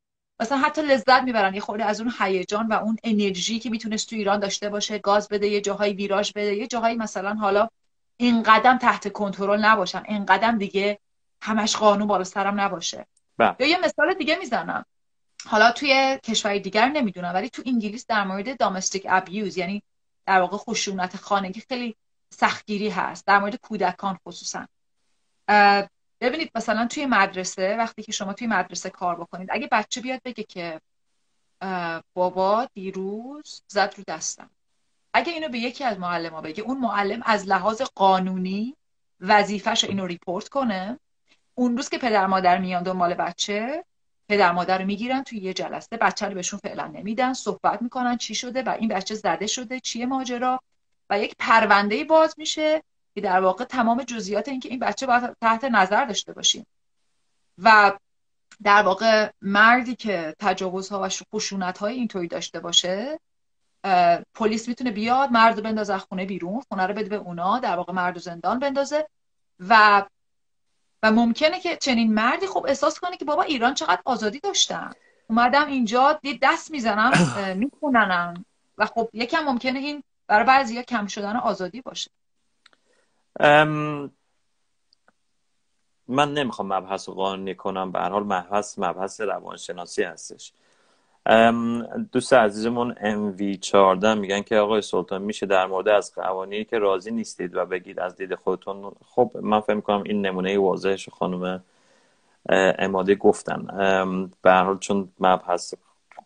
[0.41, 1.55] مثلا حتی لذت می‌برن.
[1.55, 5.29] یه خورده از اون هیجان و اون انرژی که می‌تونست تو ایران داشته باشه گاز
[5.29, 7.69] بده یه جاهای ویراژ بده یه جاهایی مثلا حالا
[8.17, 10.03] این قدم تحت کنترل نباشن.
[10.09, 10.99] این قدم دیگه
[11.43, 13.07] همش قانون بالا سرم نباشه.
[13.39, 13.57] بله.
[13.59, 14.85] یا یه مثال دیگه می‌زنم.
[15.47, 19.83] حالا توی کشور دیگر نمی‌دونم ولی تو انگلیس در مورد دامستیک ابیوز یعنی
[20.27, 21.97] در واقع خشونت خانگی خیلی
[22.31, 24.67] سختگیری هست در مورد کودکان خصوصا.
[26.21, 30.43] ببینید مثلا توی مدرسه وقتی که شما توی مدرسه کار بکنید اگه بچه بیاد بگه
[30.43, 30.81] که
[32.15, 34.51] بابا دیروز زد رو دستم.
[35.15, 38.77] اگه اینو به یکی از معلم ها بگه اون معلم از لحاظ قانونی
[39.21, 40.99] وظیفش اینو ریپورت کنه.
[41.55, 43.85] اون روز که پدر مادر میان دنبال بچه
[44.29, 48.35] پدر مادر رو می‌گیرن توی یه جلسه بچه رو بهشون فعلا نمیدن صحبت می‌کنن چی
[48.35, 50.61] شده و این بچه زده شده چیه ماجرا؟
[51.11, 52.83] و یک پرونده باز میشه
[53.15, 56.67] که در واقع تمام جزئیات اینکه این بچه باید تحت نظر داشته باشیم.
[57.59, 57.93] و
[58.63, 63.21] در واقع مردی که تجاوزها و خشونت های اینطوری داشته باشه
[64.35, 68.17] پلیس می‌تونه بیاد مرد بندازه خونه بیرون خونه رو بده به اونا در واقع مرد
[68.17, 69.07] و زندان بندازه
[69.61, 70.05] و
[71.03, 74.91] و ممکنه که چنین مردی خب احساس کنه که بابا ایران چقدر آزادی داشتن.
[75.29, 77.13] اومدم اینجا دست می‌زنم
[77.63, 78.45] میخوننم.
[78.79, 82.11] و خب یکم ممکنه این برای بعضی کم شدن آزادی باشه.
[86.09, 87.93] من نمی‌خوام مبحث قانونی کنم.
[87.93, 90.53] به هر حال مبحث مبحث روانشناسی هستش.
[92.13, 97.57] دوست عزیزمون MV14 میگن که آقای سلطان میشه در مورد از قوانینی که راضی نیستید
[97.57, 98.93] و بگید از دید خودتون.
[99.07, 101.65] خب من فکر کنم این نمونه واضحش خانم
[102.79, 103.67] اماده گفتن.
[104.43, 105.75] به حال چون مبحث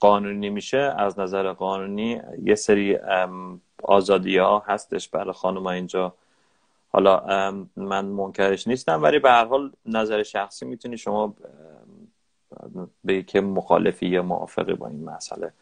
[0.00, 2.98] قانونی میشه از نظر قانونی یه سری
[3.82, 6.14] آزادی ها هستش برای خانم اینجا.
[6.92, 7.20] حالا
[7.76, 11.34] من منکرش نیستم ولی به هر حال نظر شخصی می‌تونی شما
[13.04, 15.52] به که مخالفی یا موافقی با این مسئله.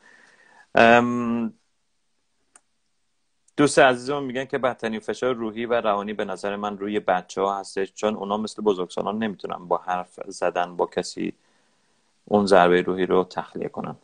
[3.57, 7.59] دوست عزیزم میگن که بدترین فشار روحی و روانی به نظر من روی بچه ها
[7.61, 11.33] هستش چون اونا مثل بزرگسالان نمی‌تونن با حرف زدن با کسی
[12.25, 13.97] اون ضربه روحی رو تخلیه کنن.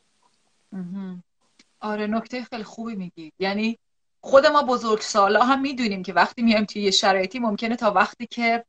[1.80, 3.32] آره نکته خیلی خوبی میگی.
[3.38, 3.78] یعنی
[4.20, 8.26] خود ما بزرگ سالا هم می‌دونیم که وقتی میایم توی یه شرایطی ممکنه تا وقتی
[8.26, 8.64] که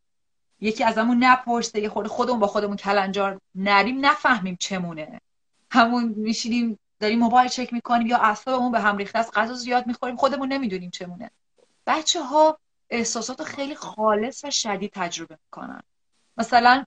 [0.62, 5.22] یکی ازمون نپرسه یه خود خودمون با خودمون کلنجار نریم نفهمیم چمونه.
[5.72, 10.16] همون میشینیم داریم موبایل چک می‌کنیم یا اعصابمون به هم ریخته از غذا زیاد می‌خوریم
[10.16, 11.32] خودمون نمی‌دونیم چمونه.
[11.88, 12.60] بچه ها
[12.90, 15.82] احساسات خیلی خالص و شدید تجربه می‌کنن.
[16.38, 16.86] مثلا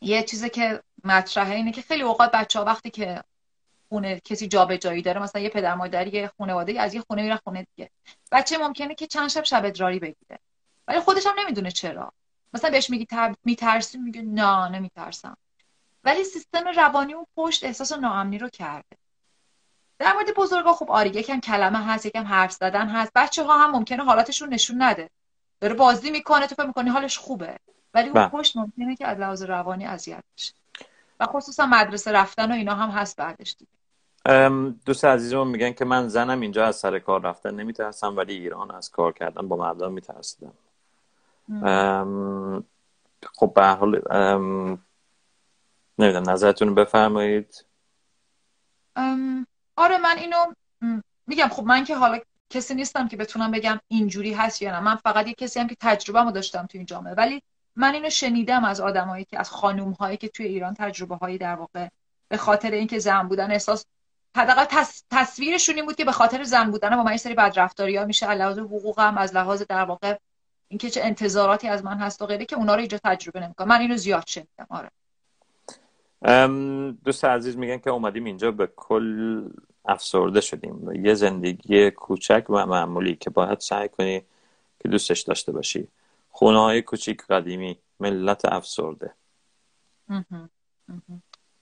[0.00, 3.22] یه چیزی که مطرحه اینه که خیلی اوقات بچه ها وقتی که
[3.88, 7.66] خونه کسی جابجایی داره مثلا یه پدر مادری یه خانواده از یه خونه میره خونه
[7.74, 7.90] دیگه.
[8.32, 10.38] بچه ممکنه که چند شب شب ادراری بگیره.
[10.88, 12.12] ولی خودش هم نمی‌دونه چرا.
[12.52, 13.34] مثلا بهش میگی تب...
[13.44, 15.36] میترسی میگه نه نمیترسم.
[16.04, 18.96] ولی سیستم روانی اون پشت احساس ناامنی رو کرده.
[19.98, 23.12] در مورد بزرگا خب آره یکم کلمه هست یکم حرف زدن هست.
[23.14, 25.10] بچه ها هم ممکنه حالاتشون نشون نده.
[25.60, 27.56] داره بازی می‌کنه تو فکر می‌کنی حالش خوبه.
[27.94, 28.28] ولی اون بله.
[28.28, 30.54] پشت ممکنه که از لحاظ روانی اذیت بشه.
[31.20, 33.70] و خصوصا مدرسه رفتن و اینا هم هست بعدش دیگه.
[34.86, 37.54] دوست عزیزم میگن که من زنم اینجا از سر کار رفتن.
[37.54, 40.52] نمیترسم ولی ایران از کار کردن با مردم میترسیدم.
[43.34, 44.02] خب به حال
[45.98, 47.64] نمی‌دونم نظرتون بفرمایید.
[49.76, 50.36] آره من اینو
[51.26, 52.18] میگم خب من که حالا
[52.50, 54.80] کسی نیستم که بتونم بگم اینجوری هست یا نه.
[54.80, 57.14] من فقط یه کسی هم که تجربه رو داشتم تو این جامعه.
[57.14, 57.42] ولی
[57.76, 61.54] من اینو شنیدم از آدمایی که از خانوم هایی که توی ایران تجربه هایی در
[61.54, 61.88] واقع
[62.28, 63.84] به خاطر اینکه زن بودن احساس
[64.36, 65.02] حداقل تص...
[65.10, 68.26] تصویرشون این بود که به خاطر زن بودن با من این سری بدرفتاری ها میشه
[68.26, 70.18] از لحاظ حقوقم از لحاظ در واقع
[70.68, 73.68] اینکه چه انتظاراتی از من هست و غیره که اونا رو اینجا تجربه نمی‌کنم.
[73.68, 74.90] من اینو زیاد شنیدم آره.
[77.04, 79.48] دوست عزیز میگن که اومدیم اینجا به کل
[79.84, 81.06] افسرده شدیم.
[81.06, 84.22] یه زندگی کوچک و معمولی که باید سعی کنی
[84.80, 85.88] که دوستش داشته باشی.
[86.30, 89.14] خونه های کوچیک قدیمی ملت افسرده.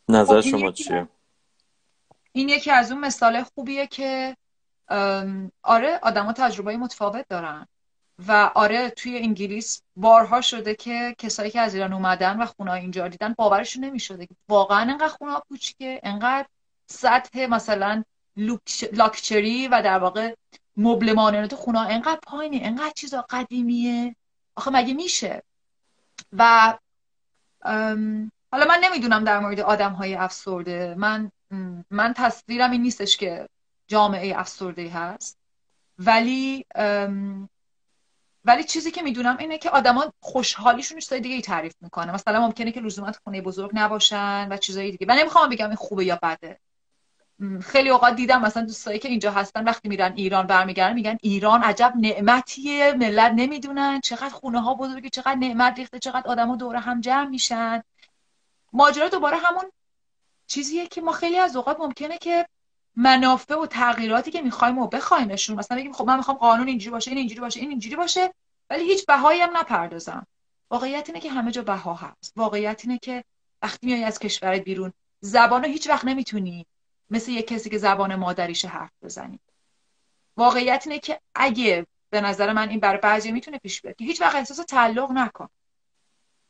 [0.09, 1.09] نظر خب شما چیه؟
[2.33, 4.37] این یکی از اون مثال خوبیه که
[5.63, 7.67] آره آدما تجربه متفاوت دارن.
[8.29, 13.09] و آره توی انگلیس بارها شده که کسایی که از ایران اومدن و خونه اینجا
[13.09, 16.47] دیدن باورشون نمی‌شده واقعا انقدر خونه ها کوچیکه انقدر
[16.87, 18.05] سطح مثلا
[18.93, 20.35] لاکچری و در واقع
[20.77, 24.17] مبل مانعنات خونه انقدر پایینه انقدر چیزا قدیمیه.
[24.57, 25.43] آخه مگه میشه؟
[26.33, 26.75] و
[28.53, 30.95] حالا من نمی‌دونم در مورد آدم های افسرده.
[30.99, 31.31] من
[31.91, 33.49] من تصویرم این نیستش که
[33.89, 35.39] جامعه افسرده هست.
[35.99, 36.65] ولی
[38.47, 42.73] ولی چیزی که می‌دونم اینه که آدما خوشحالیشون چیزای دیگه ای تعریف می‌کنه مثلا ممکنه
[42.73, 45.07] که لزومت خونه بزرگ نباشن و چیزای دیگه.
[45.07, 46.61] من نمی‌خوام بگم این خوبه یا بده.
[47.61, 51.93] خیلی اوقات دیدم مثلا دوستایی که اینجا هستن وقتی میرن ایران برمیگردن میگن ایران عجب
[51.97, 57.29] نعمتیه ملت نمی‌دونن چقدر خونه ها بزرگه چقدر نعمت ریخته چقدر آدما دور هم جمع
[57.29, 57.83] میشن.
[58.73, 59.65] ماجرا دوباره همون
[60.47, 62.47] چیزیه که ما خیلی از اوقات ممکنه که
[62.97, 67.11] منافع و تغییراتی که می‌خوایم و بخوایمشون مثلا بگیم خب من می‌خوام قانون اینجوری باشه
[67.11, 68.35] این اینجوری باشه این اینجوری باشه
[68.71, 70.27] ولی هیچ بهایی هم نپردازم.
[70.71, 72.33] واقعیت اینه که همه جا بها هست.
[72.37, 73.25] واقعیت اینه که
[73.63, 76.67] وقتی میای از کشورت بیرون زبان هیچ وقت نمی‌تونی
[77.11, 79.41] مثل یک کسی که زبان مادریش حرف بزنی.
[80.37, 84.21] واقعیت اینه که اگه به نظر من این برای بعضی می‌تونه پیش بیاد که هیچ
[84.21, 85.49] وقت احساس تعلق نکن.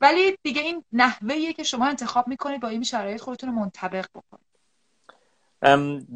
[0.00, 4.55] ولی دیگه این نحوهیه که شما انتخاب می‌کنید با این شرایط خودتون رو منطبق بکنید.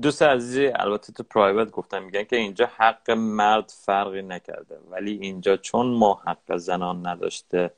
[0.02, 4.78] دوست عزیزی البته تو پرایوت گفتم میگن که اینجا حق مرد فرقی نکرده.
[4.90, 7.74] ولی اینجا چون ما حق زنان نداشته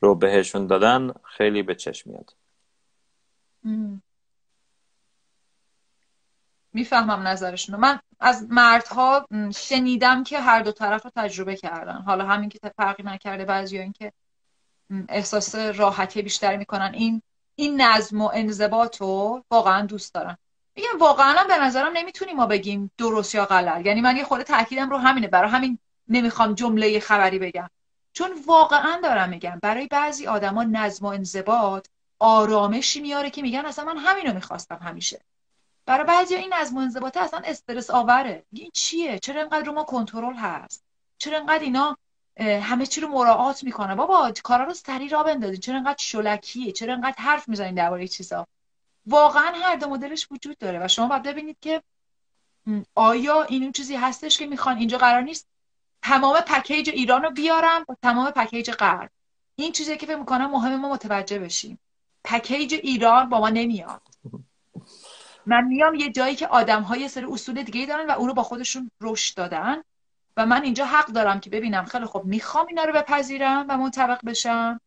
[0.00, 2.34] رو بهشون دادن خیلی به چشم میاد.
[6.72, 12.02] می‌فهمم نظرشون من از مردها شنیدم که هر دو طرف رو تجربه کردن.
[12.06, 14.12] حالا همین که فرقی نکرده بعضی اینکه
[15.08, 16.92] احساس راحتی بیشتری می‌کنن.
[16.94, 17.22] این
[17.54, 20.38] این نظم و انضباط رو واقعا دوست دارن
[20.76, 23.86] میگم واقعا به نظرم نمی‌تونیم ما بگیم درست یا غلط.
[23.86, 25.28] یعنی من یه خورده تاکیدم رو همینه.
[25.28, 27.70] برای همین نمی‌خوام جمله خبری بگم.
[28.12, 31.86] چون واقعا دارم میگم برای بعضی آدما نظم و انضباط
[32.18, 35.20] آرامشی میاره که میگن اصلا من همینو می‌خواستم همیشه.
[35.86, 38.44] برای بعضی این نظم و انضباط اصلا استرس آوره.
[38.52, 40.84] این چیه؟ چرا انقدر رو ما کنترل هست؟
[41.18, 41.96] چرا انقدر اینا
[42.40, 45.60] همه چی رو مراعات می‌کنه؟ بابا کارا رو سری را بندازین.
[45.60, 48.46] چرا انقدر شلکیه؟ چرا انقدر حرف می‌زنین درباره چیزا؟
[49.06, 51.82] واقعا هر دو مدلش وجود داره و شما باید ببینید که
[52.94, 55.48] آیا این اون چیزی هستش که می‌خوان اینجا قرار نیست؟
[56.02, 59.10] تمام پکیج ایران رو بیارم با تمام پکیج غرب.
[59.56, 61.78] این چیزی که فکر می‌کنم مهم ما متوجه بشیم.
[62.24, 64.02] پکیج ایران با ما نمیاد.
[65.46, 68.90] من میام یه جایی که آدم های سری اصول دیگه دارن و اونو با خودشون
[69.00, 69.82] رشد دادن
[70.36, 74.24] و من اینجا حق دارم که ببینم خیلی خب می‌خوام اینا رو بپذیرم و منطبق
[74.24, 74.80] بشم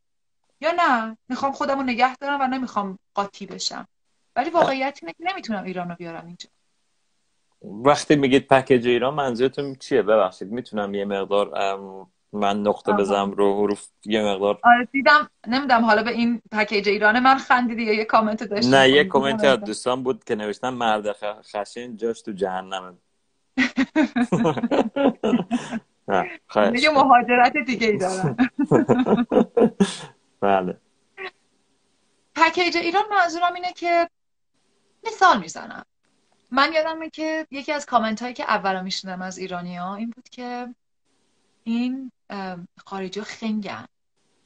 [0.61, 3.88] یا نه؟ می‌خوام خودم رو نگه دارم و نمی‌خوام قاطی بشم.
[4.39, 6.49] ولی واقعیت اینه که نمی‌تونم ایران رو بیارم اینجا.
[7.61, 11.77] وقتی میگید پکیج ایران منظورتون چیه؟ ببخشید می‌تونم یه مقدار
[12.33, 14.59] من نقطه بزنم رو حروف یه مقدار.
[14.63, 18.89] آره دیدم نمیدم حالا به این پکیج ایران من خندیدی یا یه کامنت داشتم نه
[18.89, 22.93] یه کامنت از دوستان بود که نوشتن مرد خشین جاش تو جهنمه
[26.83, 28.35] یه مهاجرت دیگه ای دارن
[30.41, 30.77] بله.
[32.35, 34.09] پکیج ایران منظورم اینه که
[35.03, 35.85] مثال می‌زنم.
[36.51, 40.29] من یادمه که یکی از کامنت هایی که اولا میشنم از ایرانی ها این بود
[40.29, 40.75] که
[41.63, 42.11] این
[42.85, 43.85] خارجی ها خنگن.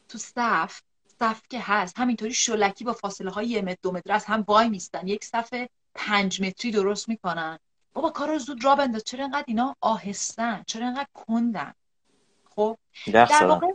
[0.10, 0.82] تو صف
[1.20, 4.70] صف که هست همینطوری شلکی با فاصله های یه متر دو متر از هم وای
[4.70, 5.08] میستن.
[5.08, 5.54] یک صف
[5.96, 7.60] پنج متری درست می‌کنن.
[7.94, 9.04] بابا کار رو زود را بنداز.
[9.04, 11.74] چرا انقدر اینا آهستن؟ چرا انقدر کندن؟
[12.56, 12.78] خب
[13.14, 13.68] در واقع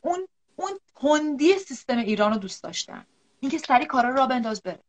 [0.00, 3.06] اون اون کندی سیستم ایران رو دوست داشتن.
[3.40, 4.80] اینکه سری کارا را بنداز بره.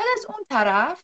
[0.00, 1.02] بعد از اون طرف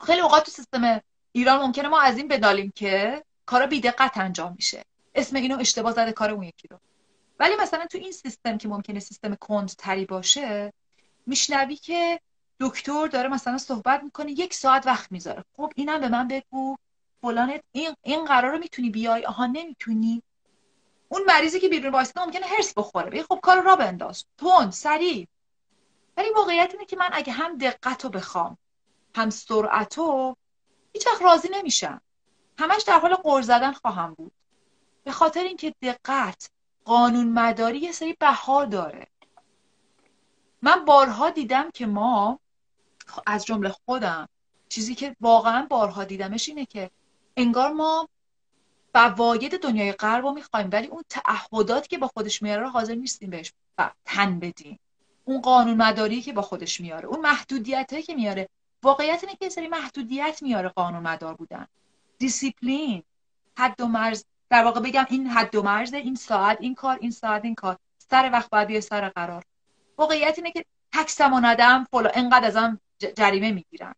[0.00, 1.00] خیلی اوقات تو سیستم
[1.32, 4.84] ایران ممکنه ما از این بدالیم که کارا بی دقت انجام میشه.
[5.14, 6.78] اسم اینو اشتباه زده کار اون یکی رو.
[7.38, 10.72] ولی مثلا تو این سیستم که ممکنه سیستم کند تری باشه
[11.26, 12.20] میشنوی که
[12.60, 15.44] دکتر داره مثلا صحبت می‌کنه یک ساعت وقت می‌ذاره.
[15.56, 16.76] خب اینم به من بگو
[17.22, 20.22] فلان این این قرار رو می‌تونی بیای؟ آها نمی‌تونی.
[21.08, 23.10] اون مریضی که بیرون وایساده ممکنه هرس بخوره.
[23.10, 24.24] بگی خب کار را بنداز.
[24.38, 25.26] تون سریع.
[26.16, 28.58] ولی واقعیت اینه که من اگه هم دقت رو بخوام
[29.14, 30.36] هم سرعت رو
[30.92, 32.00] هیچ وقت راضی نمیشم.
[32.58, 34.32] همش در حال قرض زدن خواهم بود.
[35.04, 36.50] به خاطر اینکه دقت
[36.84, 39.06] قانون مداری یه سری بها داره.
[40.62, 42.40] من بارها دیدم که ما
[43.26, 44.28] از جمله خودم
[44.68, 46.90] چیزی که واقعا بارها دیدمش اینه که
[47.36, 48.08] انگار ما
[48.94, 53.52] فواید دنیای غرب رو می‌خوایم ولی اون تعهداتی که با خودش میاره حاضر نیستیم بهش
[54.04, 54.78] تن بدیم.
[55.30, 58.48] اون قانون مداری که با خودش میاره اون محدودیت که میاره.
[58.82, 61.66] واقعیت اینه که سری محدودیت میاره قانون مدار بودن.
[62.18, 63.02] دیسیپلین
[63.58, 64.24] حد و مرز.
[64.50, 67.76] در واقع بگم این حد و مرز این ساعت این کار این ساعت این کار.
[68.10, 69.44] سر وقت باید سر قرار.
[69.98, 72.80] واقعیت اینه که تکسمو ندم فلا انقدر ازم
[73.16, 73.94] جریمه می‌گیرن.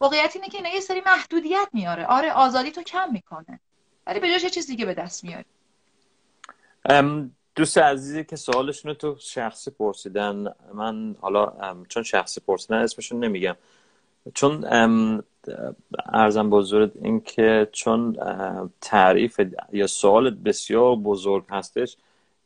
[0.00, 2.06] واقعیت اینه که اینا یه سری محدودیت میاره.
[2.06, 3.60] آره آزادی تو کم می‌کنه.
[4.06, 5.44] ولی به یه چیز دیگه به دست میاری.
[7.54, 11.52] دوست عزیزی که سوالشون تو شخصی پرسیدن من حالا
[11.88, 13.56] چون شخصی پرسیدن اسمشون نمیگم.
[14.34, 14.64] چون
[16.04, 18.16] ارزم بزرگ این که چون
[18.80, 19.40] تعریف
[19.72, 21.96] یا سوال بسیار بزرگ هستش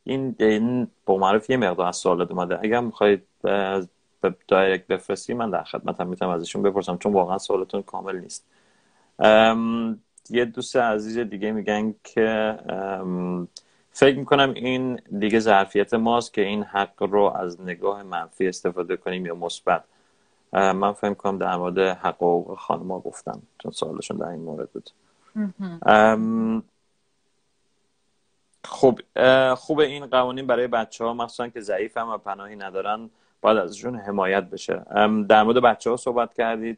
[0.03, 2.59] این این با معرف یه مقدار از سوالات اومده.
[2.61, 3.23] اگر می‌خواید
[4.47, 8.45] دایرکت بفرستی من در خدمتم می‌تونم ازشون بپرسم چون واقعا سوالتون کامل نیست.
[10.29, 12.57] یه دوست عزیز دیگه میگن که
[13.97, 19.25] فکر می‌کنم این دیگه ظرفیت ماست که این حق رو از نگاه منفی استفاده کنیم
[19.25, 19.83] یا مثبت.
[20.53, 24.89] من فکر کنم در مورد حقوق خانما گفتم چون سوالشون در این مورد بود.
[28.65, 29.01] خوب
[29.55, 33.09] خوب این قوانین برای بچه ها مخصوصا که ضعیف هم و پناهی ندارن
[33.41, 34.85] باید ازشون حمایت بشه.
[35.29, 36.77] در مورد بچه ها صحبت کردید.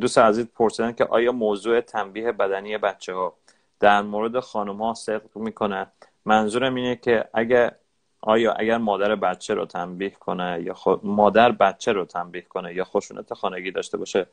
[0.00, 3.34] دوست عزیز پرسیدن که آیا موضوع تنبیه بدنی بچه ها
[3.82, 5.86] در مورد خانم ها صدق می‌کنه.
[6.24, 7.72] منظورم اینه که اگر
[8.20, 13.34] آیا اگر مادر بچه رو تنبیه کنه یا مادر بچه رو تنبیه کنه یا خشونت
[13.34, 14.26] خانگی داشته باشه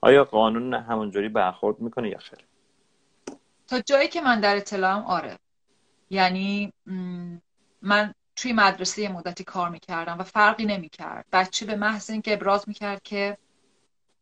[0.00, 2.38] آیا قانون همونجوری برخورد می‌کنه یا خیر؟
[3.68, 5.38] تا جایی که من در اطلاعم آره.
[6.10, 6.72] یعنی
[7.82, 11.24] من توی مدرسه یه مدتی کار می‌کردم و فرقی نمی‌کرد.
[11.32, 13.36] بچه به محض اینکه ابراز می‌کرد که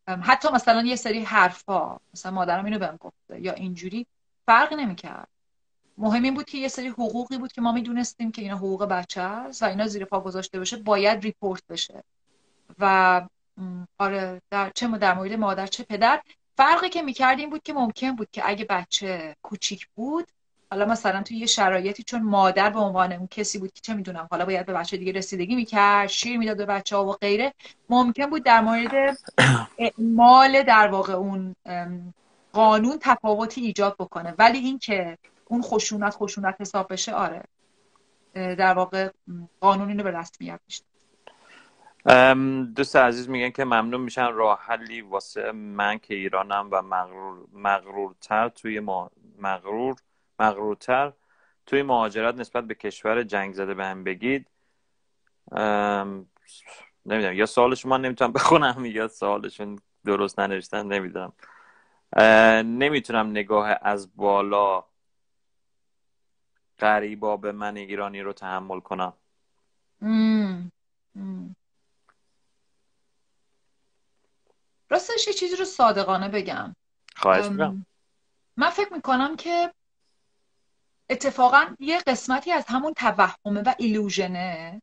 [0.07, 4.05] حتی مثلا یه سری حرفا مثلا مادرم اینو بهم گفته یا اینجوری
[4.47, 5.27] فرقی نمی‌کرد.
[5.97, 9.21] مهم این بود که یه سری حقوقی بود که ما می‌دونستیم که اینا حقوق بچه
[9.21, 12.03] است و اینا زیر پا گذاشته بشه باید ریپورت بشه.
[12.79, 13.21] و
[13.99, 16.21] آره در چه در مورد مادر چه پدر.
[16.57, 20.27] فرقی که می‌کردیم بود که ممکن بود که اگه بچه کوچیک بود
[20.71, 24.27] حالا مثلا توی یه شرایطی چون مادر به عنوان اون کسی بود که چه می‌دونم
[24.31, 27.53] حالا باید به بچه دیگه رسیدگی می‌کرد شیر می‌داد به بچه ها و غیره
[27.89, 29.17] ممکن بود در مورد
[30.17, 31.55] مال در واقع اون
[32.57, 34.35] قانون تفاوتی ایجاد بکنه.
[34.37, 37.43] ولی اینکه اون خشونت خشونت حساب بشه آره.
[38.33, 39.09] در واقع
[39.61, 40.83] قانون اینو به رسمیت میشه
[42.75, 44.33] دوست عزیز میگن که ممنون میشن.
[44.33, 49.95] راه حلی واسه من که ایرانم و مغرور مغرورتر توی ما مغرور
[50.39, 51.13] مغرورتر
[51.65, 54.47] توی مهاجرت نسبت به کشور جنگ زده به هم بگید.
[57.05, 57.33] نمی‌دونم.
[57.33, 58.85] یا سوالشون من نمی‌تونم بخونم.
[58.85, 61.33] یا سوالشون درست ننوشتن نمی‌دونم.
[62.63, 64.83] نمی‌تونم نگاه از بالا
[66.77, 69.13] قریبا به من ایرانی رو تحمل کنم.
[74.89, 76.75] راستش یه چیزی رو صادقانه بگم.
[77.15, 77.85] خواهش می‌کنم.
[78.57, 79.73] من فکر می‌کنم که
[81.09, 84.81] اتفاقا یه قسمتی از همون توهمه و ایلوژنه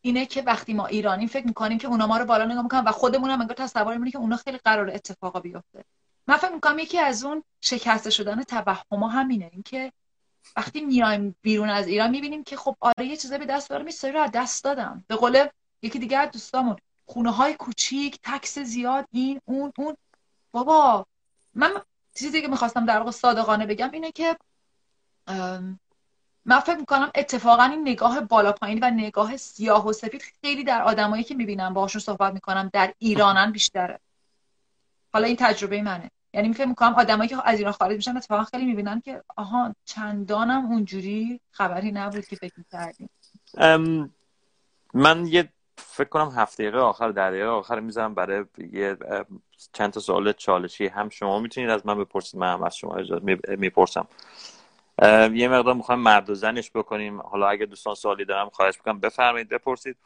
[0.00, 2.92] اینه که وقتی ما ایرانی فکر می‌کنیم که اونا ما رو بالا نگاه می‌کنن و
[2.92, 5.84] خودمون هم انگار تصور می‌کنیم که اونا خیلی قرار اتفاقا بیفته.
[6.26, 9.92] من فکر می‌کنم یکی از اون شکسته شدن توهم همینه اینکه
[10.56, 14.14] وقتی میایم بیرون از ایران می‌بینیم که خب آره یه چیزا به دست دارم این
[14.14, 15.04] رو از دست دادم.
[15.08, 15.46] به قول
[15.82, 19.96] یکی دیگه از دوستامون خونه های کوچیک تکس زیاد این اون اون.
[20.52, 21.06] بابا
[21.54, 21.82] من
[22.14, 24.36] چیزی که می‌خواستم در واقع صادقانه بگم اینه که
[26.44, 30.82] من فکر می‌کنم اتفاقا این نگاه بالا پایین و نگاه سیاه و سفید خیلی در
[30.82, 34.00] آدمایی که می‌بینم باهاشون صحبت می‌کنم در ایرانن بیشتره.
[35.12, 36.10] حالا این تجربه منه.
[36.36, 40.66] یعنی فکر می‌کنم آدمایی که از ایران خارج میشن اتفاقا خیلی می‌بینن که آها چندانم
[40.66, 43.10] اونجوری خبری نبود که فکر می‌کردیم.
[44.94, 48.96] من یه فکر کنم هفته دقیقه آخر در دقیقه آخر می‌ذارم برای یه
[49.72, 52.96] چند تا سوال چالشی هم شما می‌تونید از من بپرسید من هم از شما
[53.58, 54.08] می‌پرسم.
[55.32, 57.20] یه مقدار می‌خوایم مرد و زنش بکنیم.
[57.20, 59.96] حالا اگه دوستان سوالی دارم خواهش می‌کنم بفرمایید بپرسید.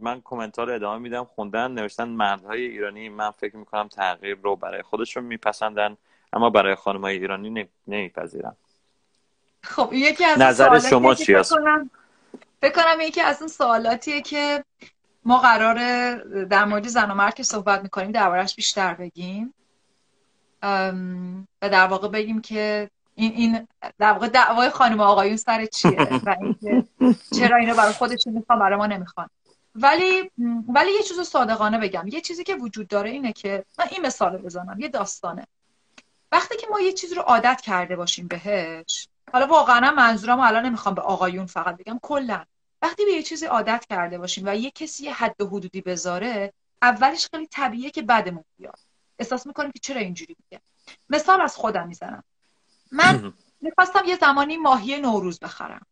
[0.00, 1.24] من کومنتار ادامه میدم.
[1.24, 5.96] خوندن نوشتن مردهای ایرانی من فکر می‌کنم تغییر رو برای خودشون میپسندن
[6.32, 8.56] اما برای خانم های ایرانی نمیپذیرن.
[9.62, 11.54] خب یکی از نظر شما چی هست؟
[12.60, 14.64] فکر کنم یکی از اون سوالاتیه که
[15.24, 15.74] ما قرار
[16.44, 19.54] در مورد زن و مرد که صحبت می‌کنیم دربارش بیشتر بگیم.
[20.62, 20.92] و
[21.60, 26.84] در واقع بگیم که این این در واقع دعوای خانم آقایون سر چیه و اینکه
[27.38, 29.28] چرا اینو برای خودشون می‌خوان برای ما نمی‌خوان.
[29.74, 30.30] ولی
[30.68, 32.08] ولی یه چیز صادقانه بگم.
[32.08, 35.46] یه چیزی که وجود داره اینه که من این مثال بزنم یه داستانه.
[36.32, 40.94] وقتی که ما یه چیز رو عادت کرده باشیم بهش حالا واقعا منظورم الان نمی‌خوام
[40.94, 42.44] به آقایون فقط بگم کلا.
[42.82, 46.52] وقتی به یه چیزی عادت کرده باشیم و یه کسی حد و حدودی بذاره
[46.82, 48.78] اولش خیلی طبیعیه که بدمون بیاد.
[49.18, 50.62] احساس می‌کنیم که چرا اینجوری میگه.
[51.10, 52.24] مثال از خودم می‌زنم.
[52.92, 55.86] من می‌خواستم یه زمانی ماهی نوروز بخرم.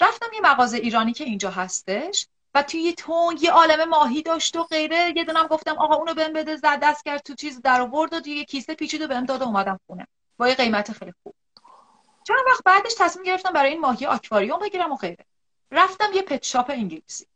[0.00, 4.56] رفتم یه مغازه ایرانی که اینجا هستش و توی یه تون یه عالم ماهی داشت
[4.56, 5.12] و غیره.
[5.16, 6.56] یه دونم گفتم آقا اونو بهم بده.
[6.56, 9.44] زد دست کرد تو چیز در آورد و یه کیسه پیچید و بهم داد و
[9.44, 10.06] اومدم خونه.
[10.36, 11.34] با یه قیمت خیلی خوب.
[12.24, 15.24] چند وقت بعدش تصمیم گرفتم برای این ماهی آکواریوم بگیرم و غیره.
[15.70, 17.26] رفتم یه pet shop انگلیسی.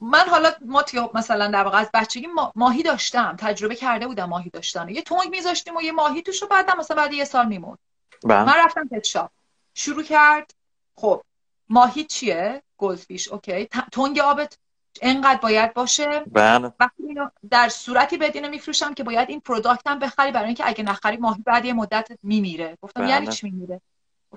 [0.00, 0.84] من حالا ما
[1.14, 3.36] مثلا در واقع از بچگی ماهی داشتم.
[3.38, 4.88] تجربه کرده بودم ماهی داشتن.
[4.88, 7.78] یه تنگ میذاشتیم و یه ماهی توش رو بعدم مثلا بعد یه سال میمون
[8.24, 8.44] بله.
[8.44, 9.28] من رفتم pet
[9.74, 10.54] شروع کرد.
[10.96, 11.22] خب
[11.68, 13.68] ماهی چیه؟ goldfish okay.
[13.92, 14.58] تنگ آبت
[15.02, 16.22] انقدر باید باشه.
[16.26, 16.72] بله.
[16.80, 20.68] وقتی اینو در صورتی به اینه میفروشم که باید این product هم بخری برای اینکه
[20.68, 22.78] اگه نخری ماهی بعد یه مدت میمیره.
[22.82, 23.34] گفتم یعنی بله.
[23.34, 23.80] چی میمیره؟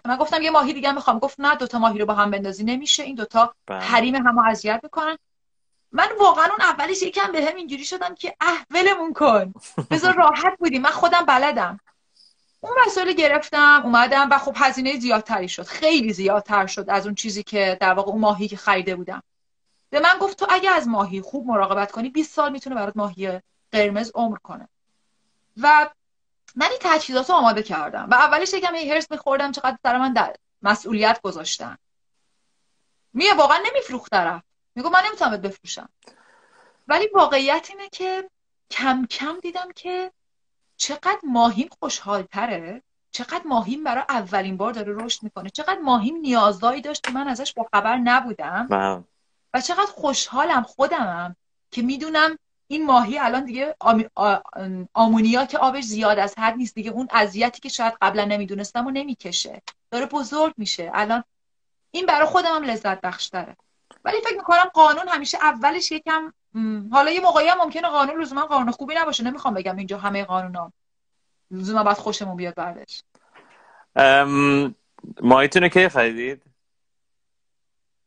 [0.06, 1.20] من گفتم یه ماهی دیگه می‌خوام.
[1.20, 2.64] گفت نه دوتا ماهی رو با هم بندازی.
[2.64, 3.04] نمیشه.
[3.04, 3.80] این دوتا بله.
[3.80, 5.18] حریم همو اذیت می‌کنن.
[5.94, 9.54] من واقعا اون اولش یکم به هم اینجوری شدم که اه ولمون کن.
[9.92, 11.80] بذار راحت بودیم من خودم بلدم.
[12.62, 15.64] اون مسئله گرفتم اومدم و خب هزینه زیادتری شد.
[15.64, 19.24] خیلی زیادتر شد از اون چیزی که در واقع اون ماهی که خریده بودم.
[19.90, 23.40] به من گفت تو اگه از ماهی خوب مراقبت کنی 20 سال می‌تونه برات ماهی
[23.72, 24.68] قرمز عمر کنه.
[25.58, 25.90] و
[26.56, 28.08] من این تجهیزات رو آماده کردم.
[28.12, 31.78] و اولش یکم یه هرس میخوردم چقدر سر من در مسئولیت گذاشتن.
[33.14, 34.44] میه واقعا نمیفروخت طرف
[34.76, 35.90] میگو من نمی‌تونم بفروشم.
[36.88, 38.30] ولی واقعیت اینه که
[38.72, 40.12] کم کم دیدم که
[40.78, 46.82] چقدر ماهیم خوشحال تره چقدر ماهیم برای اولین بار داره رشد می‌کنه چقدر ماهیم نیازایی
[46.82, 48.68] داشت که من ازش با خبر نبودم.
[49.54, 51.36] و چقدر خوشحالم خودمم
[51.72, 53.76] که می‌دونم این ماهی الان دیگه
[54.94, 59.62] آمونیاک آبش زیاد از حد نیست دیگه اون اذیتی که شاید قبلا نمی‌دونستم و نمی‌کشه.
[59.92, 60.92] داره بزرگ میشه.
[60.94, 61.24] الان
[61.92, 63.58] این برای خودم هم لذت بخشتره.
[64.06, 66.34] ولی فکر می‌کنم قانون همیشه اولش یکم
[66.92, 70.56] حالا یه موقعی هم ممکنه قانون لزوما قانون خوبی نباشه نمی‌خوام بگم اینجا همه قانون
[70.56, 70.74] ها
[71.52, 73.04] لزوما باید خوشمون بیاد بعدش.
[75.22, 76.44] ماهیتونه که خریدید؟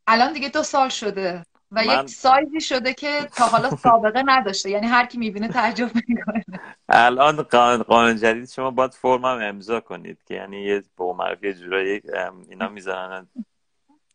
[0.07, 4.70] الان دیگه دو سال شده و یک سایزی شده که تا حالا سابقه نداشته.
[4.70, 6.45] یعنی هر کی می‌بینه تعجب می‌کنه.
[6.89, 7.43] الان
[7.82, 12.03] قانون جدید شما باید فرم هم امضا کنید که یعنی یه با معرفی جورایی
[12.49, 13.28] اینا می‌زنن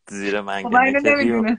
[0.08, 1.58] زیر منگنه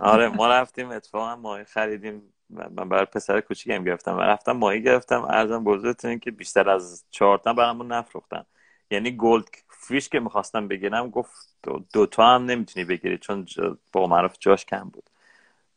[0.00, 2.22] آره ما رفتیم اتفاقا ماهی خریدیم.
[2.50, 4.16] من برای پسر کوچیکم گرفتم.
[4.16, 5.24] و رفتم ماهی گرفتم.
[5.24, 8.44] ارزم بزرگتون که بیشتر از چهار تا برامون نفروختن.
[8.90, 11.56] یعنی گلد فیش که می‌خواستم بگیرم گفت
[11.92, 13.46] دوتا هم نمی‌تونی بگیری چون
[13.92, 15.10] با معروف جاش کم بود.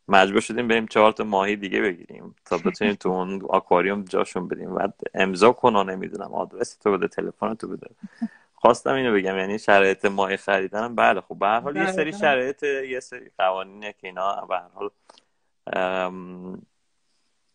[0.08, 4.74] مجبور شدیم بریم چهار تا ماهی دیگه بگیریم تا بتونیم تو اون آکواریوم جاشون بدیم.
[4.74, 7.90] بعد امضا کن نمی‌دونم آدرس تو بده تلفن تو بده.
[8.60, 12.62] خواستم اینو بگم یعنی شرایط ماهی خریدنم بله خب به هر حال یه سری شرایط
[12.62, 14.90] یه سری قوانینه که اینا به هر حال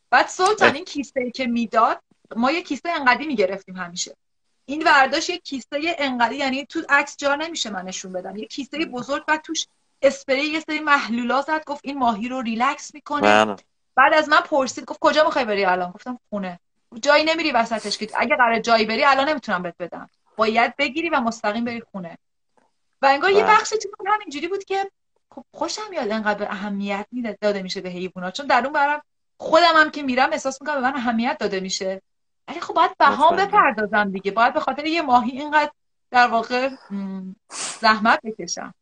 [0.09, 2.01] بعد سلطان این کیسه ای که می‌داد
[2.35, 4.15] ما یه کیسه انقدی می‌گرفتیم همیشه.
[4.65, 8.37] این ورداش یه کیسه انقدی یعنی تو عکس جا نمیشه من نشون بدم.
[8.37, 9.67] یه کیسه بزرگ و توش
[10.01, 13.55] اسپری یه سری محلولا زد گفت این ماهی رو ریلکس می‌کنه بله.
[13.95, 16.59] بعد از من پرسید گفت کجا می‌خوای بری الان؟ گفتم خونه.
[17.01, 20.09] جایی نمیری وسطش که اگه قرار جایی بری الان نمی‌تونم بهت بدم.
[20.38, 22.17] باید بگیری و مستقیم بری خونه.
[23.01, 23.53] و انگار یه بله.
[23.53, 24.91] بخشی تو همینجوری بود که
[25.31, 27.07] خب خوشم میاد انقدر به اهمیت
[27.41, 28.33] داده میشه به حیوانات.
[28.33, 29.01] چون در اون برم
[29.38, 32.01] خودم هم که میرم احساس می‌کنم به من اهمیت داده میشه.
[32.47, 34.31] ولی خب باید بهام بپردازم دیگه.
[34.31, 35.71] باید به خاطر یه ماهی اینقدر
[36.11, 36.69] در واقع
[37.81, 38.73] زحمت بکشم.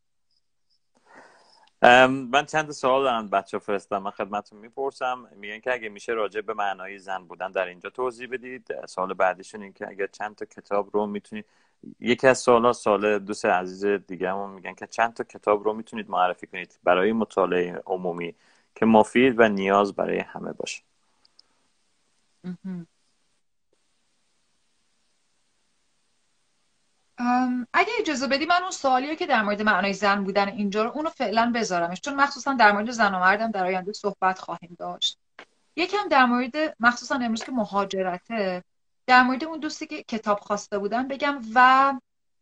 [2.07, 5.27] من چند سوال دارم بچه فرستم من خدمتتون می‌پرسم.
[5.35, 8.85] میگن که اگه میشه راجع به معنای زن بودن در اینجا توضیح بدید.
[8.85, 11.45] سوال بعدیشون این که اگر چند تا کتاب رو می‌تونید
[11.99, 16.47] یکی از سوال دوست عزیز دیگه همون میگن که چند تا کتاب رو می‌تونید معرفی
[16.47, 18.35] کنید برای مطالعه عمومی
[18.75, 20.81] که مفید و نیاز برای همه باشه.
[27.73, 31.09] اگه اجازه بدی من اون سوالی که در مورد معنای زن بودن اینجا رو اونو
[31.09, 32.01] فعلا بذارمش.
[32.01, 35.17] چون مخصوصا در مورد زن و مردم در آینده صحبت خواهیم داشت.
[35.75, 38.63] یکم در مورد مخصوصا امروز که مهاجرته
[39.07, 41.93] در مورد اون دوستی که کتاب خواسته بودن بگم و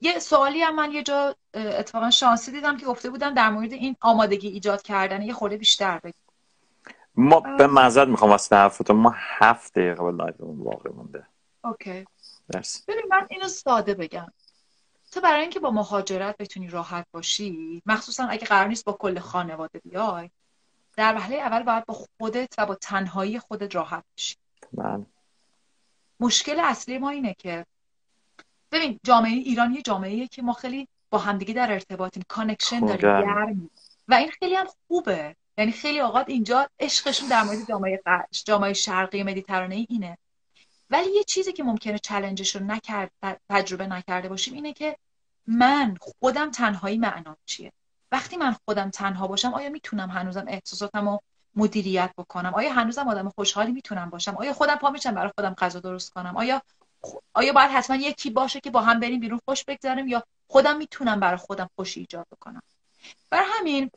[0.01, 3.95] یه سوالی هم من یه جا اتفاقا شانسی دیدم که گفته بودن در مورد این
[4.01, 6.13] آمادگی ایجاد کردن یه خورده بیشتر بگم.
[7.15, 11.25] ما به معذرت می‌خوام واسه حرفتون ما هفت دقیقه به live واقع مونده.
[11.63, 12.05] okay.
[12.87, 14.27] ببین من اینو ساده بگم.
[15.11, 19.79] تو برای اینکه با مهاجرت بتونی راحت باشی مخصوصا اگه قرار نیست با کل خانواده
[19.79, 20.29] بیای
[20.97, 24.35] در وهله اول باید با خودت و با تنهایی خودت راحت بشی
[24.73, 25.05] من.
[26.19, 27.65] مشکل اصلی ما اینه که
[28.71, 33.71] ببین جامعه ایران یه جامعه که ما خیلی با همدیگه در ارتباطیم connection داریم
[34.07, 35.35] و این خیلی هم خوبه.
[35.57, 38.01] یعنی خیلی اوقات اینجا عشقشون در مورد جامعه
[38.45, 40.17] جامعه شرقی مدیترانه اینه.
[40.91, 43.11] ولی یه چیزی که ممکنه چلنجش رو نکرد
[43.49, 44.97] تجربه نکرده باشیم اینه که
[45.47, 47.71] من خودم تنهایی معنا چیه؟
[48.11, 51.19] وقتی من خودم تنها باشم آیا می‌تونم هنوزم احساساتم رو
[51.55, 55.79] مدیریت بکنم؟ آیا هنوزم آدم خوشحالی می‌تونم باشم؟ آیا خودم پا میشم برای خودم غذا
[55.79, 56.61] درست کنم؟ آیا
[57.33, 61.19] آیا باید حتما یکی باشه که با هم بریم بیرون خوش بگذاریم یا خودم می‌تونم
[61.19, 62.61] برای خودم خوشی ایجاد بکنم؟
[63.29, 63.91] بر همین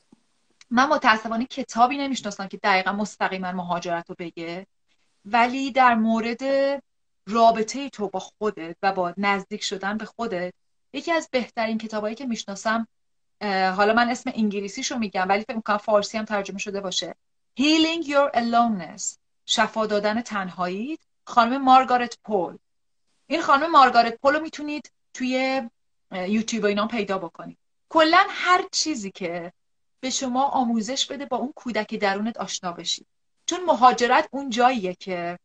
[0.71, 4.67] من متاسفانه کتابی نمی‌شناسم که دقیقا مستقیما مهاجرت رو بگه.
[5.25, 6.43] ولی در مورد
[7.27, 10.55] رابطه تو با خودت و با نزدیک شدن به خودت
[10.93, 12.89] یکی از بهترین کتابایی که می‌شناسم
[13.77, 17.15] حالا من اسم انگلیسیشو میگم ولی فکر می‌کنم فارسی هم ترجمه شده باشه.
[17.61, 22.59] Healing Your Aloneness شفا دادن تنهایی خانم مارگارت پول.
[23.27, 25.63] این خانم مارگارت پول رو می‌تونید توی
[26.13, 27.59] یوتیوب اینا پیدا بکنید.
[27.89, 29.53] کلا هر چیزی که
[30.01, 33.07] به شما آموزش بده با اون کودک درونت آشنا بشید.
[33.47, 35.39] چون مهاجرت اون جاییه که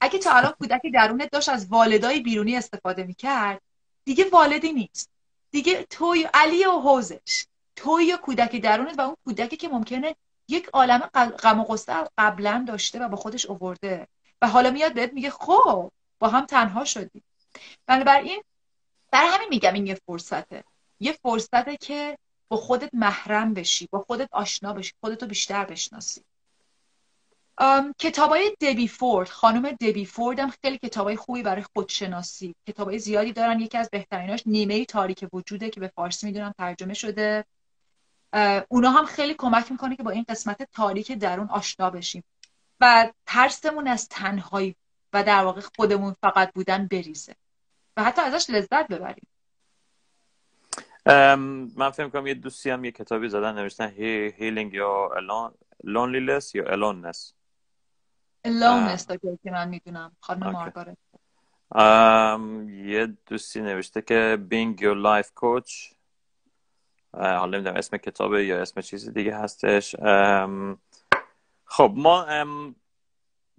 [0.00, 3.62] اگه تا الان کودک درونت داشت از والدای بیرونی استفاده می‌کرد
[4.04, 5.10] دیگه والدی نیست.
[5.50, 10.16] دیگه توی علی و حوزش توی کودک درونت و اون کودکی که ممکنه
[10.48, 14.08] یک عالم غم و غصه قبلا داشته و با خودش اوورده.
[14.42, 17.22] و حالا میاد بهت میگه خب با هم تنها شدی
[17.86, 18.42] بنابراین
[19.10, 20.64] برای همین میگم این یه فرصته.
[21.00, 22.18] یه فرصته که
[22.48, 26.22] با خودت محرم بشی با خودت آشنا بشی خودتو بیشتر بشناسی.
[27.98, 33.60] کتابای دبی فورد خانم دبی فورد هم خیلی کتابای خوبی برای خودشناسی کتابای زیادی دارن.
[33.60, 37.44] یکی از بهتریناش نیمه تاریک وجوده که به فارسی می‌دونم ترجمه شده.
[38.68, 42.24] اونا هم خیلی کمک می‌کنه که با این قسمت تاریک درون آشنا بشیم.
[42.80, 44.76] و ترسمون از تنهایی
[45.12, 47.34] و در واقع خودمون فقط بودن بریزه.
[47.96, 49.26] و حتی ازش لذت ببریم.
[51.76, 53.88] من فکر کنم یه دوستی هم یه کتابی زدن نوشتن
[54.38, 55.10] healing یا
[55.84, 57.32] loneliness یا aloneness
[58.46, 59.06] aloneness
[59.42, 60.96] که من می‌دونم خانم مارگارت.
[62.68, 65.94] یه دوستی نوشته که being your life coach.
[67.12, 69.96] حالا نمی‌دونم اسم کتابه یا اسم چیزی دیگه هستش.
[71.64, 72.22] خب ما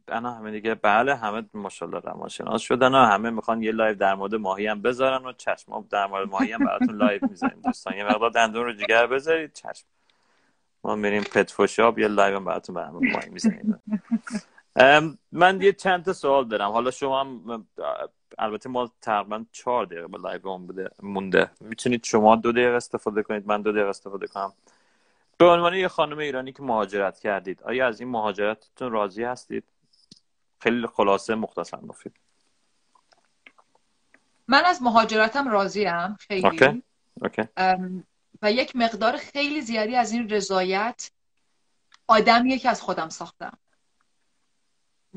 [0.07, 4.35] انا همه دیگه بله همه ماشاءالله روانشناس شدن و همه می‌خوان یه live در مورد
[4.35, 5.87] ماهی هم بذارن و چشم.
[5.89, 7.97] در مورد ماهی هم براتون live می‌ذاریم دوستان.
[7.97, 9.85] یه مقدار دندون رو جگر بذارید چشم.
[10.83, 13.81] ما میریم pet shop یه live هم براتون برا ماهی می‌ذاریم.
[15.31, 16.71] من یه چند تا سوال دارم.
[16.71, 17.67] حالا شما هم
[18.37, 21.51] البته ما تقریبا چهار دقیقه به live بوده مونده.
[21.59, 24.53] می‌تونید شما دو دقیقه استفاده کنید من دو دقیقه استفاده کنم.
[25.37, 29.63] به عنوان یه خانم ایرانی که مهاجرت کردید آیا از این مهاجرتتون راضی هستید؟
[30.59, 32.13] خیلی خلاصه مختصر مفید
[34.47, 36.47] من از مهاجرتم راضیم خیلی.
[36.47, 36.83] اوکی.
[37.21, 37.43] اوکی.
[38.41, 41.11] و یک مقدار خیلی زیادی از این رضایت
[42.07, 43.57] آدمیه که از خودم ساختم.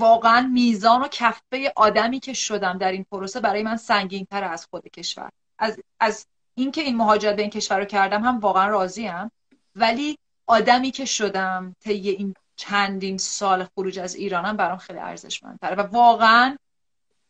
[0.00, 4.66] واقعا میزان و کفه آدمی که شدم در این پروسه برای من سنگین تر از
[4.66, 5.30] خود کشور.
[5.58, 9.30] از, از اینکه این مهاجرت به این کشور رو کردم هم واقعا راضیم.
[9.74, 15.80] ولی آدمی که شدم طی این چندین سال خروج از ایرانم برام خیلی ارزشمندتره و
[15.80, 16.56] واقعا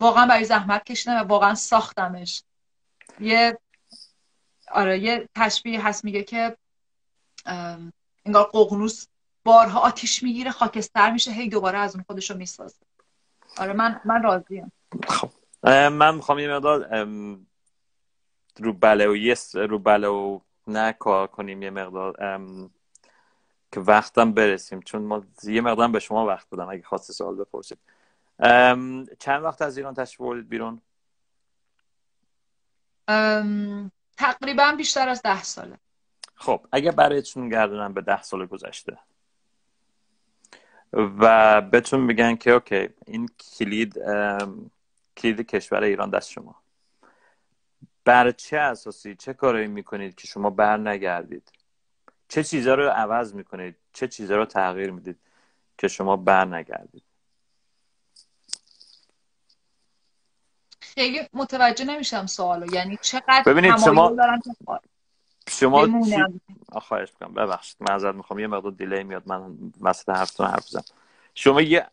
[0.01, 2.43] واقعا برای زحمت کشیدم و واقعا ساختمش.
[3.21, 3.59] یه
[4.71, 6.57] آره یه تشبیه هست میگه که
[8.27, 9.07] انگار ققنوس
[9.51, 12.77] بارها آتیش می‌گیره خاکستر میشه هی دوباره از اون خودشو می‌سازه.
[13.59, 14.73] آره من من راضیم.
[15.09, 15.31] خب.
[15.65, 17.07] من می‌خوام یه مقدار
[18.59, 22.41] رو بله و یس رو بله و نه کار کنیم یه مقدار.
[23.73, 24.81] که وقتم برسیم.
[24.81, 27.79] چون ما یه مقدار به شما وقت بدم اگه خواست سوال بپرسید.
[29.19, 30.81] چند وقت از ایران تشریف بردید بیرون؟
[34.19, 35.79] تقریبا بیشتر از ده ساله.
[36.35, 38.99] خب اگه برایتون گردونم به ده سال گذشته.
[40.93, 43.29] و بهتون میگن که اوکی این
[43.59, 43.99] کلید
[45.17, 46.57] کلید کشور ایران دست شما.
[48.05, 51.53] بر چه اساسی؟ چه کارایی می‌کنید که شما بر نگردید؟
[52.29, 55.19] چه چیزها رو عوض می‌کنید؟ چه چیزها رو تغییر می‌دید
[55.79, 57.03] که شما بر نگردید؟
[60.81, 62.75] خیلی متوجه نمیشم سوالو.
[62.75, 64.17] یعنی چقدر ببینید شما
[65.51, 65.89] شما
[66.73, 67.35] خواهش می‌کنم.
[67.35, 68.39] ببخشید معذرت می‌خوام.
[68.39, 69.23] یه مقدار دیلی میاد.
[69.27, 70.85] من وسط حرفتون حرف بزنم.
[71.35, 71.87] شما یه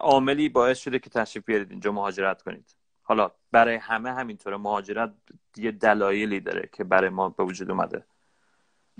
[0.00, 2.74] عاملی باعث شده که تشریف بیارید اینجا مهاجرت کنید.
[3.02, 4.56] حالا برای همه همینطوره.
[4.56, 5.12] مهاجرت
[5.56, 8.04] یه دلایلی داره که برای ما به وجود اومده.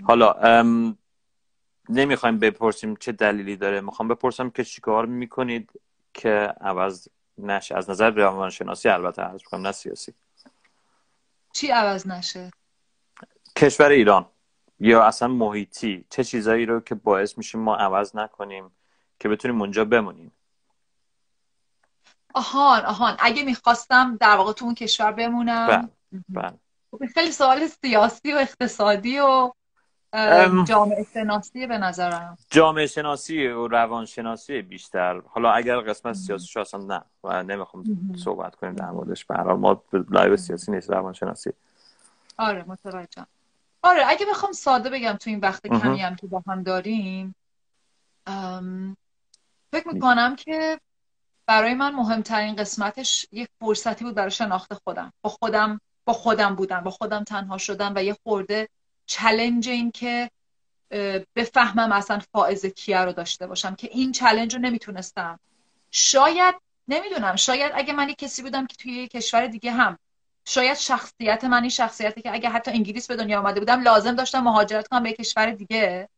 [0.03, 0.63] حالا
[1.89, 3.81] نمی‌خوایم بپرسیم چه دلیلی داره.
[3.81, 5.71] می‌خوام بپرسم که چیکار می‌کنید
[6.13, 6.29] که
[6.61, 7.77] عوض نشه.
[7.77, 10.13] از نظر روانشناسی البته عرض می‌کنم نه سیاسی.
[11.53, 12.51] چی عوض نشه؟
[13.55, 14.25] کشور ایران
[14.79, 18.71] یا اصلا محیطی چه چیزایی رو که باعث میشیم ما عوض نکنیم
[19.19, 20.31] که بتونیم اونجا بمونیم؟
[22.33, 23.15] آهان آهان.
[23.19, 25.67] اگه می‌خواستم در واقع تو اون کشور بمونم.
[25.67, 25.89] بله,
[26.29, 26.53] بله.
[26.91, 29.51] خب، خیلی سوال سیاسی و اقتصادی و
[30.67, 32.37] جامعه شناسی به نظرم.
[32.49, 35.21] جامعه شناسی و روان شناسی بیشتر.
[35.21, 37.83] حالا اگر قسمت سیاسی اصلا نه و نمی‌خوام
[38.23, 39.25] صحبت کنیم در موردش.
[39.25, 41.51] به ما live سیاسی نیست روان شناسی
[42.37, 43.27] آره متوجهم.
[43.85, 47.35] آره اگه بخوام ساده بگم تو این وقت کمی هم که با هم داریم
[49.71, 50.79] فکر می‌کنم که
[51.47, 55.13] برای من مهمترین قسمتش یک فرصتی بود برای شناخت خودم.
[55.21, 58.69] با خودم با خودم بودن با خودم تنها شدن و یه خورده
[59.05, 60.31] challenge این که
[61.35, 65.39] بفهمم اصلا فائزه کیه رو داشته باشم که این challenge رو نمی‌تونستم.
[65.91, 66.55] شاید
[66.87, 69.97] نمی‌دونم شاید اگه من یه کسی بودم که توی یه کشور دیگه هم
[70.45, 74.39] شاید شخصیت من این شخصیتی که اگه حتی انگلیس به دنیا آمده بودم لازم داشتم
[74.39, 76.09] مهاجرت کنم به کشور دیگه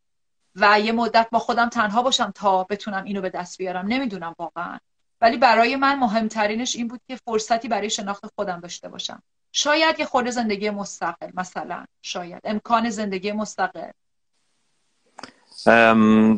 [0.54, 3.86] و یه مدت با خودم تنها باشم تا بتونم اینو به دست بیارم.
[3.86, 4.78] نمی‌دونم واقعا.
[5.20, 9.22] ولی برای من مهمترینش این بود که فرصتی برای شناخت خودم داشته باشم.
[9.52, 11.84] شاید یه خورده زندگی مستقل مثلا.
[12.02, 12.40] شاید.
[12.44, 13.90] امکان زندگی مستقل.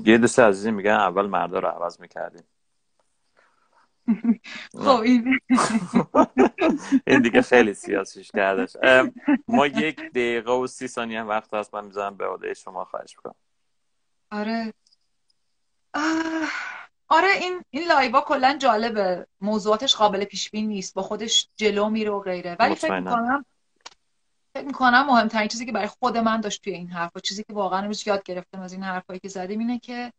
[0.04, 2.42] یه دوست عزیزی میگن اول مردا رو عوض می‌کردیم.
[4.72, 5.38] خب این
[7.06, 8.76] این دیگه خیلی سیاسیش کردش.
[9.48, 13.34] ما یک دقیقه و سی ثانیه وقت هست من می‌ذارم به عده شما خواهش بکنم
[14.30, 14.74] آره.
[17.08, 19.26] آره این این لایوا کلا جالبه.
[19.40, 20.94] موضوعاتش قابل پیش بینی نیست.
[20.94, 22.56] با خودش جلو میره و غیره.
[22.58, 23.44] ولی فکر می‌کنم
[24.54, 27.52] فکر می‌کنم مهمترین چیزی که برای خود من داشت توی این حرف و چیزی که
[27.52, 30.12] واقعا امروز یاد گرفتم از این حرفایی که زدیم اینه که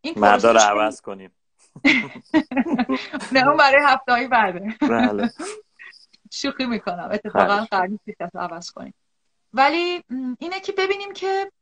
[0.00, 1.30] این مردار عوض کنیم.
[3.32, 4.76] نه اون برای هفته های بعده.
[4.80, 5.30] بله.
[6.32, 7.08] شوخی می‌کنم.
[7.12, 8.94] اتفاقا قرار نیست عوض کنیم.
[9.52, 10.04] ولی
[10.38, 11.52] اینه که ببینیم که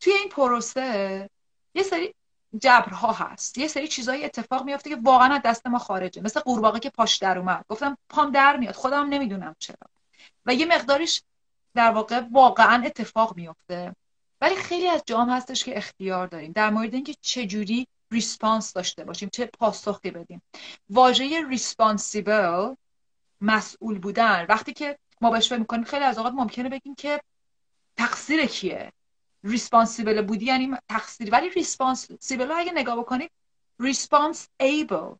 [0.00, 1.30] توی این پروسه
[1.74, 2.14] یه سری
[2.60, 3.58] جبرها هست.
[3.58, 6.22] یه سری چیزایی اتفاق میافته که واقعا از دست ما خارجه.
[6.22, 7.64] مثل قورباغه که پاش در اومد.
[7.68, 8.74] گفتم پام در میاد.
[8.74, 9.76] خودم نمی‌دونم چرا.
[10.46, 11.22] و یه مقدارش
[11.74, 13.96] در واقع واقعا اتفاق میفته
[14.44, 16.52] ولی خیلی از جاها هستش که اختیار داریم.
[16.52, 20.42] در مورد اینکه چجوری response داشته باشیم چه پاسخی بدیم.
[20.90, 22.74] واژه responsible
[23.40, 24.46] مسئول بودن.
[24.48, 27.20] وقتی که ما بهش فکر می‌کنیم خیلی از اوقات ممکنه بگیم که
[27.96, 28.92] تقصیر کیه؟
[29.44, 33.30] responsible بودی یعنی تقصیر ولی responsible اگه نگاه بکنید
[33.80, 35.14] response able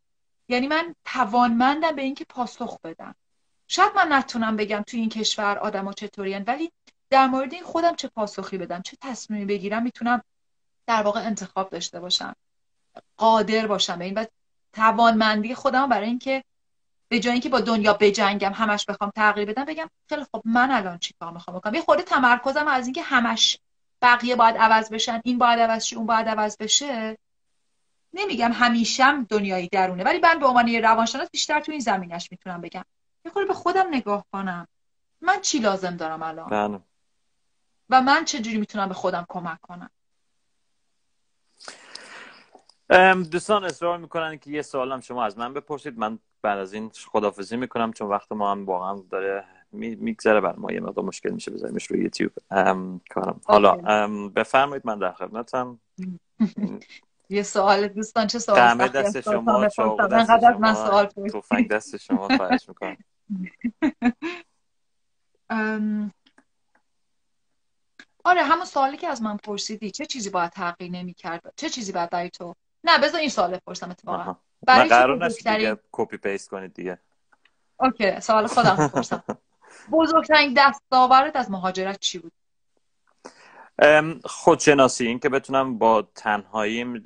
[0.49, 3.15] یعنی من توانمندم به اینکه پاسخ بدم.
[3.69, 6.73] شاید من نتونم بگم توی این کشور آدما چطورین ولی
[7.11, 10.23] در مورد این خودم چه پاسخی بدم چه تصمیمی بگیرم می‌تونم
[10.87, 12.35] در واقع انتخاب داشته باشم
[13.17, 13.99] قادر باشم.
[13.99, 14.25] به این و
[14.73, 16.45] توانمندی خودم برای اینکه
[17.09, 20.99] به جای اینکه با دنیا بجنگم همش بخوام تغییر بدم بگم خیلی خب من الان
[20.99, 23.59] چی کار می‌خوام بکنم؟ یه خورده تمرکزم از اینکه همش
[24.03, 27.19] بقیه باید عوض بشن این باید عوض شه اون باید عوض بشه.
[28.13, 32.61] نمیگم همیشم دنیایی درونه ولی من به عنوان یه روانشناس بیشتر تو این زمینش می‌تونم
[32.61, 32.85] بگم.
[33.25, 34.69] یه به خودم نگاه کنم.
[35.21, 36.81] من چی لازم دارم الان؟ بله.
[37.91, 39.91] و من چجوری می‌تونم به خودم کمک کنم؟
[43.31, 45.99] دوستان اصرار می‌کنن که یه سوالم شما از من بپرسید.
[45.99, 50.41] من بعد از این خدافزی می‌کنم چون وقت ما هم واقعا داره میگذره.
[50.41, 52.33] بر ما یه مقدار مشکل میشه بذاریمش روی یوتیوب.
[53.11, 53.41] کارم.
[53.45, 53.77] حالا
[54.29, 55.81] بفرمایید من در خدمتم.
[57.29, 62.97] یه سوال دوستان چه سوال قمه دست شما دست شما توفنگ دست شما خواهش می‌کنم.
[68.25, 72.11] آره همون سوالی که از من پرسیدی چه چیزی باید تغییر نمی‌کرد؟ چه چیزی باید
[72.11, 72.55] برای تو؟
[72.85, 74.37] نه بذار این سوال بپرسم اتفاقا.
[74.63, 76.99] برای قرار دیگه copy paste کنید دیگه.
[77.81, 79.25] okay سوال خودم بپرسم.
[79.93, 82.33] بزرگترین دستاورت از مهاجرت چی بود؟
[84.25, 87.05] خودشناسی این که بتونم با تنهاییم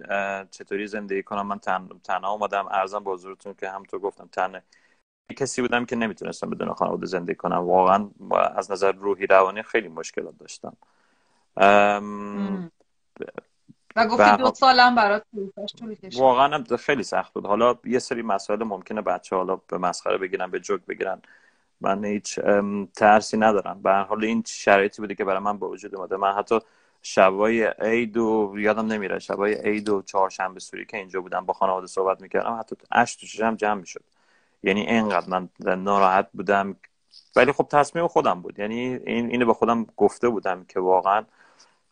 [0.50, 1.46] چطوری زندگی کنم.
[1.46, 1.88] من تن...
[2.04, 2.66] تنها اومدم.
[2.70, 4.62] عرضم به حضورتون که همونطور گفتم تنه
[5.36, 7.58] کسی بودم که نمی‌تونستم بدون خانواده زندگی کنم.
[7.58, 8.10] واقعا
[8.56, 10.76] از نظر روحی روانی خیلی مشکلات داشتم.
[13.96, 15.22] و گفتی دو سالم برات
[16.18, 17.46] واقعا خیلی سخت بود.
[17.46, 21.22] حالا یه سری مسائل ممکنه بچه حالا به مسخره بگیرن به جوک بگیرن.
[21.80, 22.40] من هیچ
[22.96, 23.82] ترسی ندارم.
[23.82, 26.16] به حال این شرایطی بوده که برای من با وجود اومده.
[26.16, 26.60] من حتی
[27.02, 31.86] شبای عید و یادم نمیره شبای عید و چهارشنبه سوری که اینجا بودم با خانواده
[31.86, 34.04] صحبت می‌کردم حتی اش تو چشم جمع می‌شد.
[34.62, 36.76] یعنی اینقدر من ناراحت بودم.
[37.36, 38.58] ولی خب تصمیم خودم بود.
[38.58, 41.24] یعنی این اینو به خودم گفته بودم که واقعا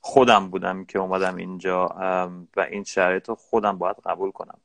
[0.06, 1.86] خودم بودم که اومدم اینجا
[2.56, 4.58] و این شرایط رو خودم باید قبول کنم.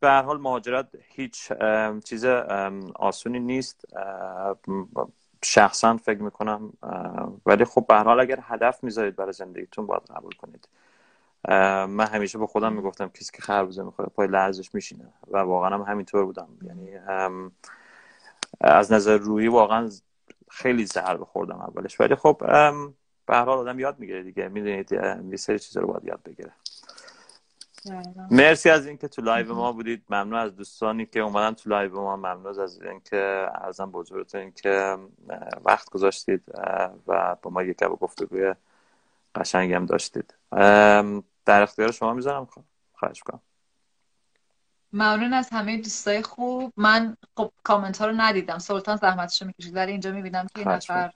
[0.00, 1.52] به هر حال مهاجرت هیچ
[2.04, 2.24] چیز
[2.94, 3.84] آسونی نیست.
[5.44, 6.72] شخصا فکر می‌کنم
[7.46, 10.68] ولی خب به هر حال اگر هدف می‌ذارید برای زندگیتون باید قبول کنید.
[11.88, 15.82] من همیشه به خودم می‌گفتم کسی که خربوزه می‌خوره پای لرزش میشینه و واقعا هم
[15.82, 16.48] همینطور بودم.
[16.62, 16.90] یعنی
[18.60, 19.90] از نظر روحی واقعا
[20.50, 22.00] خیلی ضربه خوردم اولش.
[22.00, 22.42] ولی خب
[23.26, 24.48] به هر حال آدم یاد می‌گیره دیگه.
[24.48, 24.92] می‌دونید
[25.30, 26.52] یه سری چیزا رو باید یاد بگیره.
[28.30, 30.04] مرسی از اینکه تو live ما بودید.
[30.08, 32.16] ممنون از دوستانی که اومدن تو live ما.
[32.16, 34.98] ممنون از اینکه عرضم به حضورتون که
[35.64, 36.42] وقت گذاشتید
[37.06, 38.54] و با ما یک گفتگوی
[39.34, 40.34] قشنگ هم داشتید
[41.44, 42.48] در اختیار شما می‌ذارم.
[42.94, 43.40] خواهش کنم
[44.92, 46.72] ممنون از همه دوستای خوب.
[46.76, 48.58] من خب کامنت ها رو ندیدم.
[48.58, 51.12] سلطان زحمتش رو می‌کشید ولی اینجا می‌بینم که نفر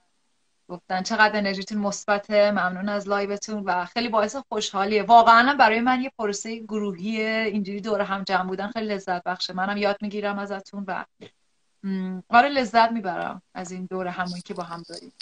[0.69, 5.03] گفتن چقدر انرژیتون مثبته ممنون از لایوتون و خیلی باعث خوشحالیه.
[5.03, 9.53] واقعا برای من یه پروسه گروهی اینجوری دور هم جمع بودن خیلی لذت بخشه.
[9.53, 11.05] منم یاد می‌گیرم ازتون و
[12.29, 15.13] آره لذت می‌برم از این دور همونی که با هم داریم.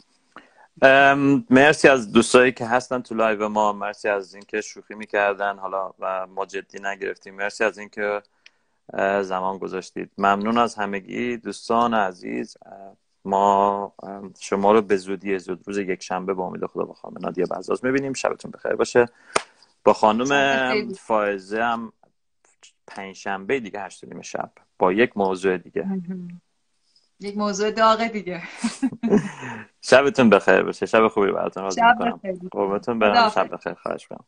[1.51, 3.72] مرسی از دوستایی که هستن تو لایو ما.
[3.72, 5.59] مرسی از اینکه شوخی می‌کردن.
[5.59, 7.34] حالا و ما جدی نگرفتیم.
[7.34, 8.22] مرسی از اینکه
[9.22, 10.11] زمان گذاشتید.
[10.18, 11.36] ممنون از همگی.
[11.36, 12.57] دوستان عزیز
[13.27, 13.93] ما
[14.41, 17.85] شما رو به زودی زود روز یک شنبه با امید خدا با خانم نادیه بزاز
[17.85, 18.12] می‌بینیم.
[18.12, 19.07] شبتون بخیر باشه.
[19.85, 21.93] با خانم فائزه هم
[22.87, 24.53] پنج شنبه دیگه هشت نیم شب.
[24.79, 25.89] با یک موضوع دیگه.
[27.20, 28.43] یک موضوع داغه دیگه.
[29.91, 30.87] شبتون بخیر باشه.
[30.87, 31.70] شب خوبی براتون.
[31.70, 32.33] شب بخیر.
[32.99, 33.31] برم.
[33.31, 33.74] شب بخیر.
[33.74, 34.24] خواهش کنم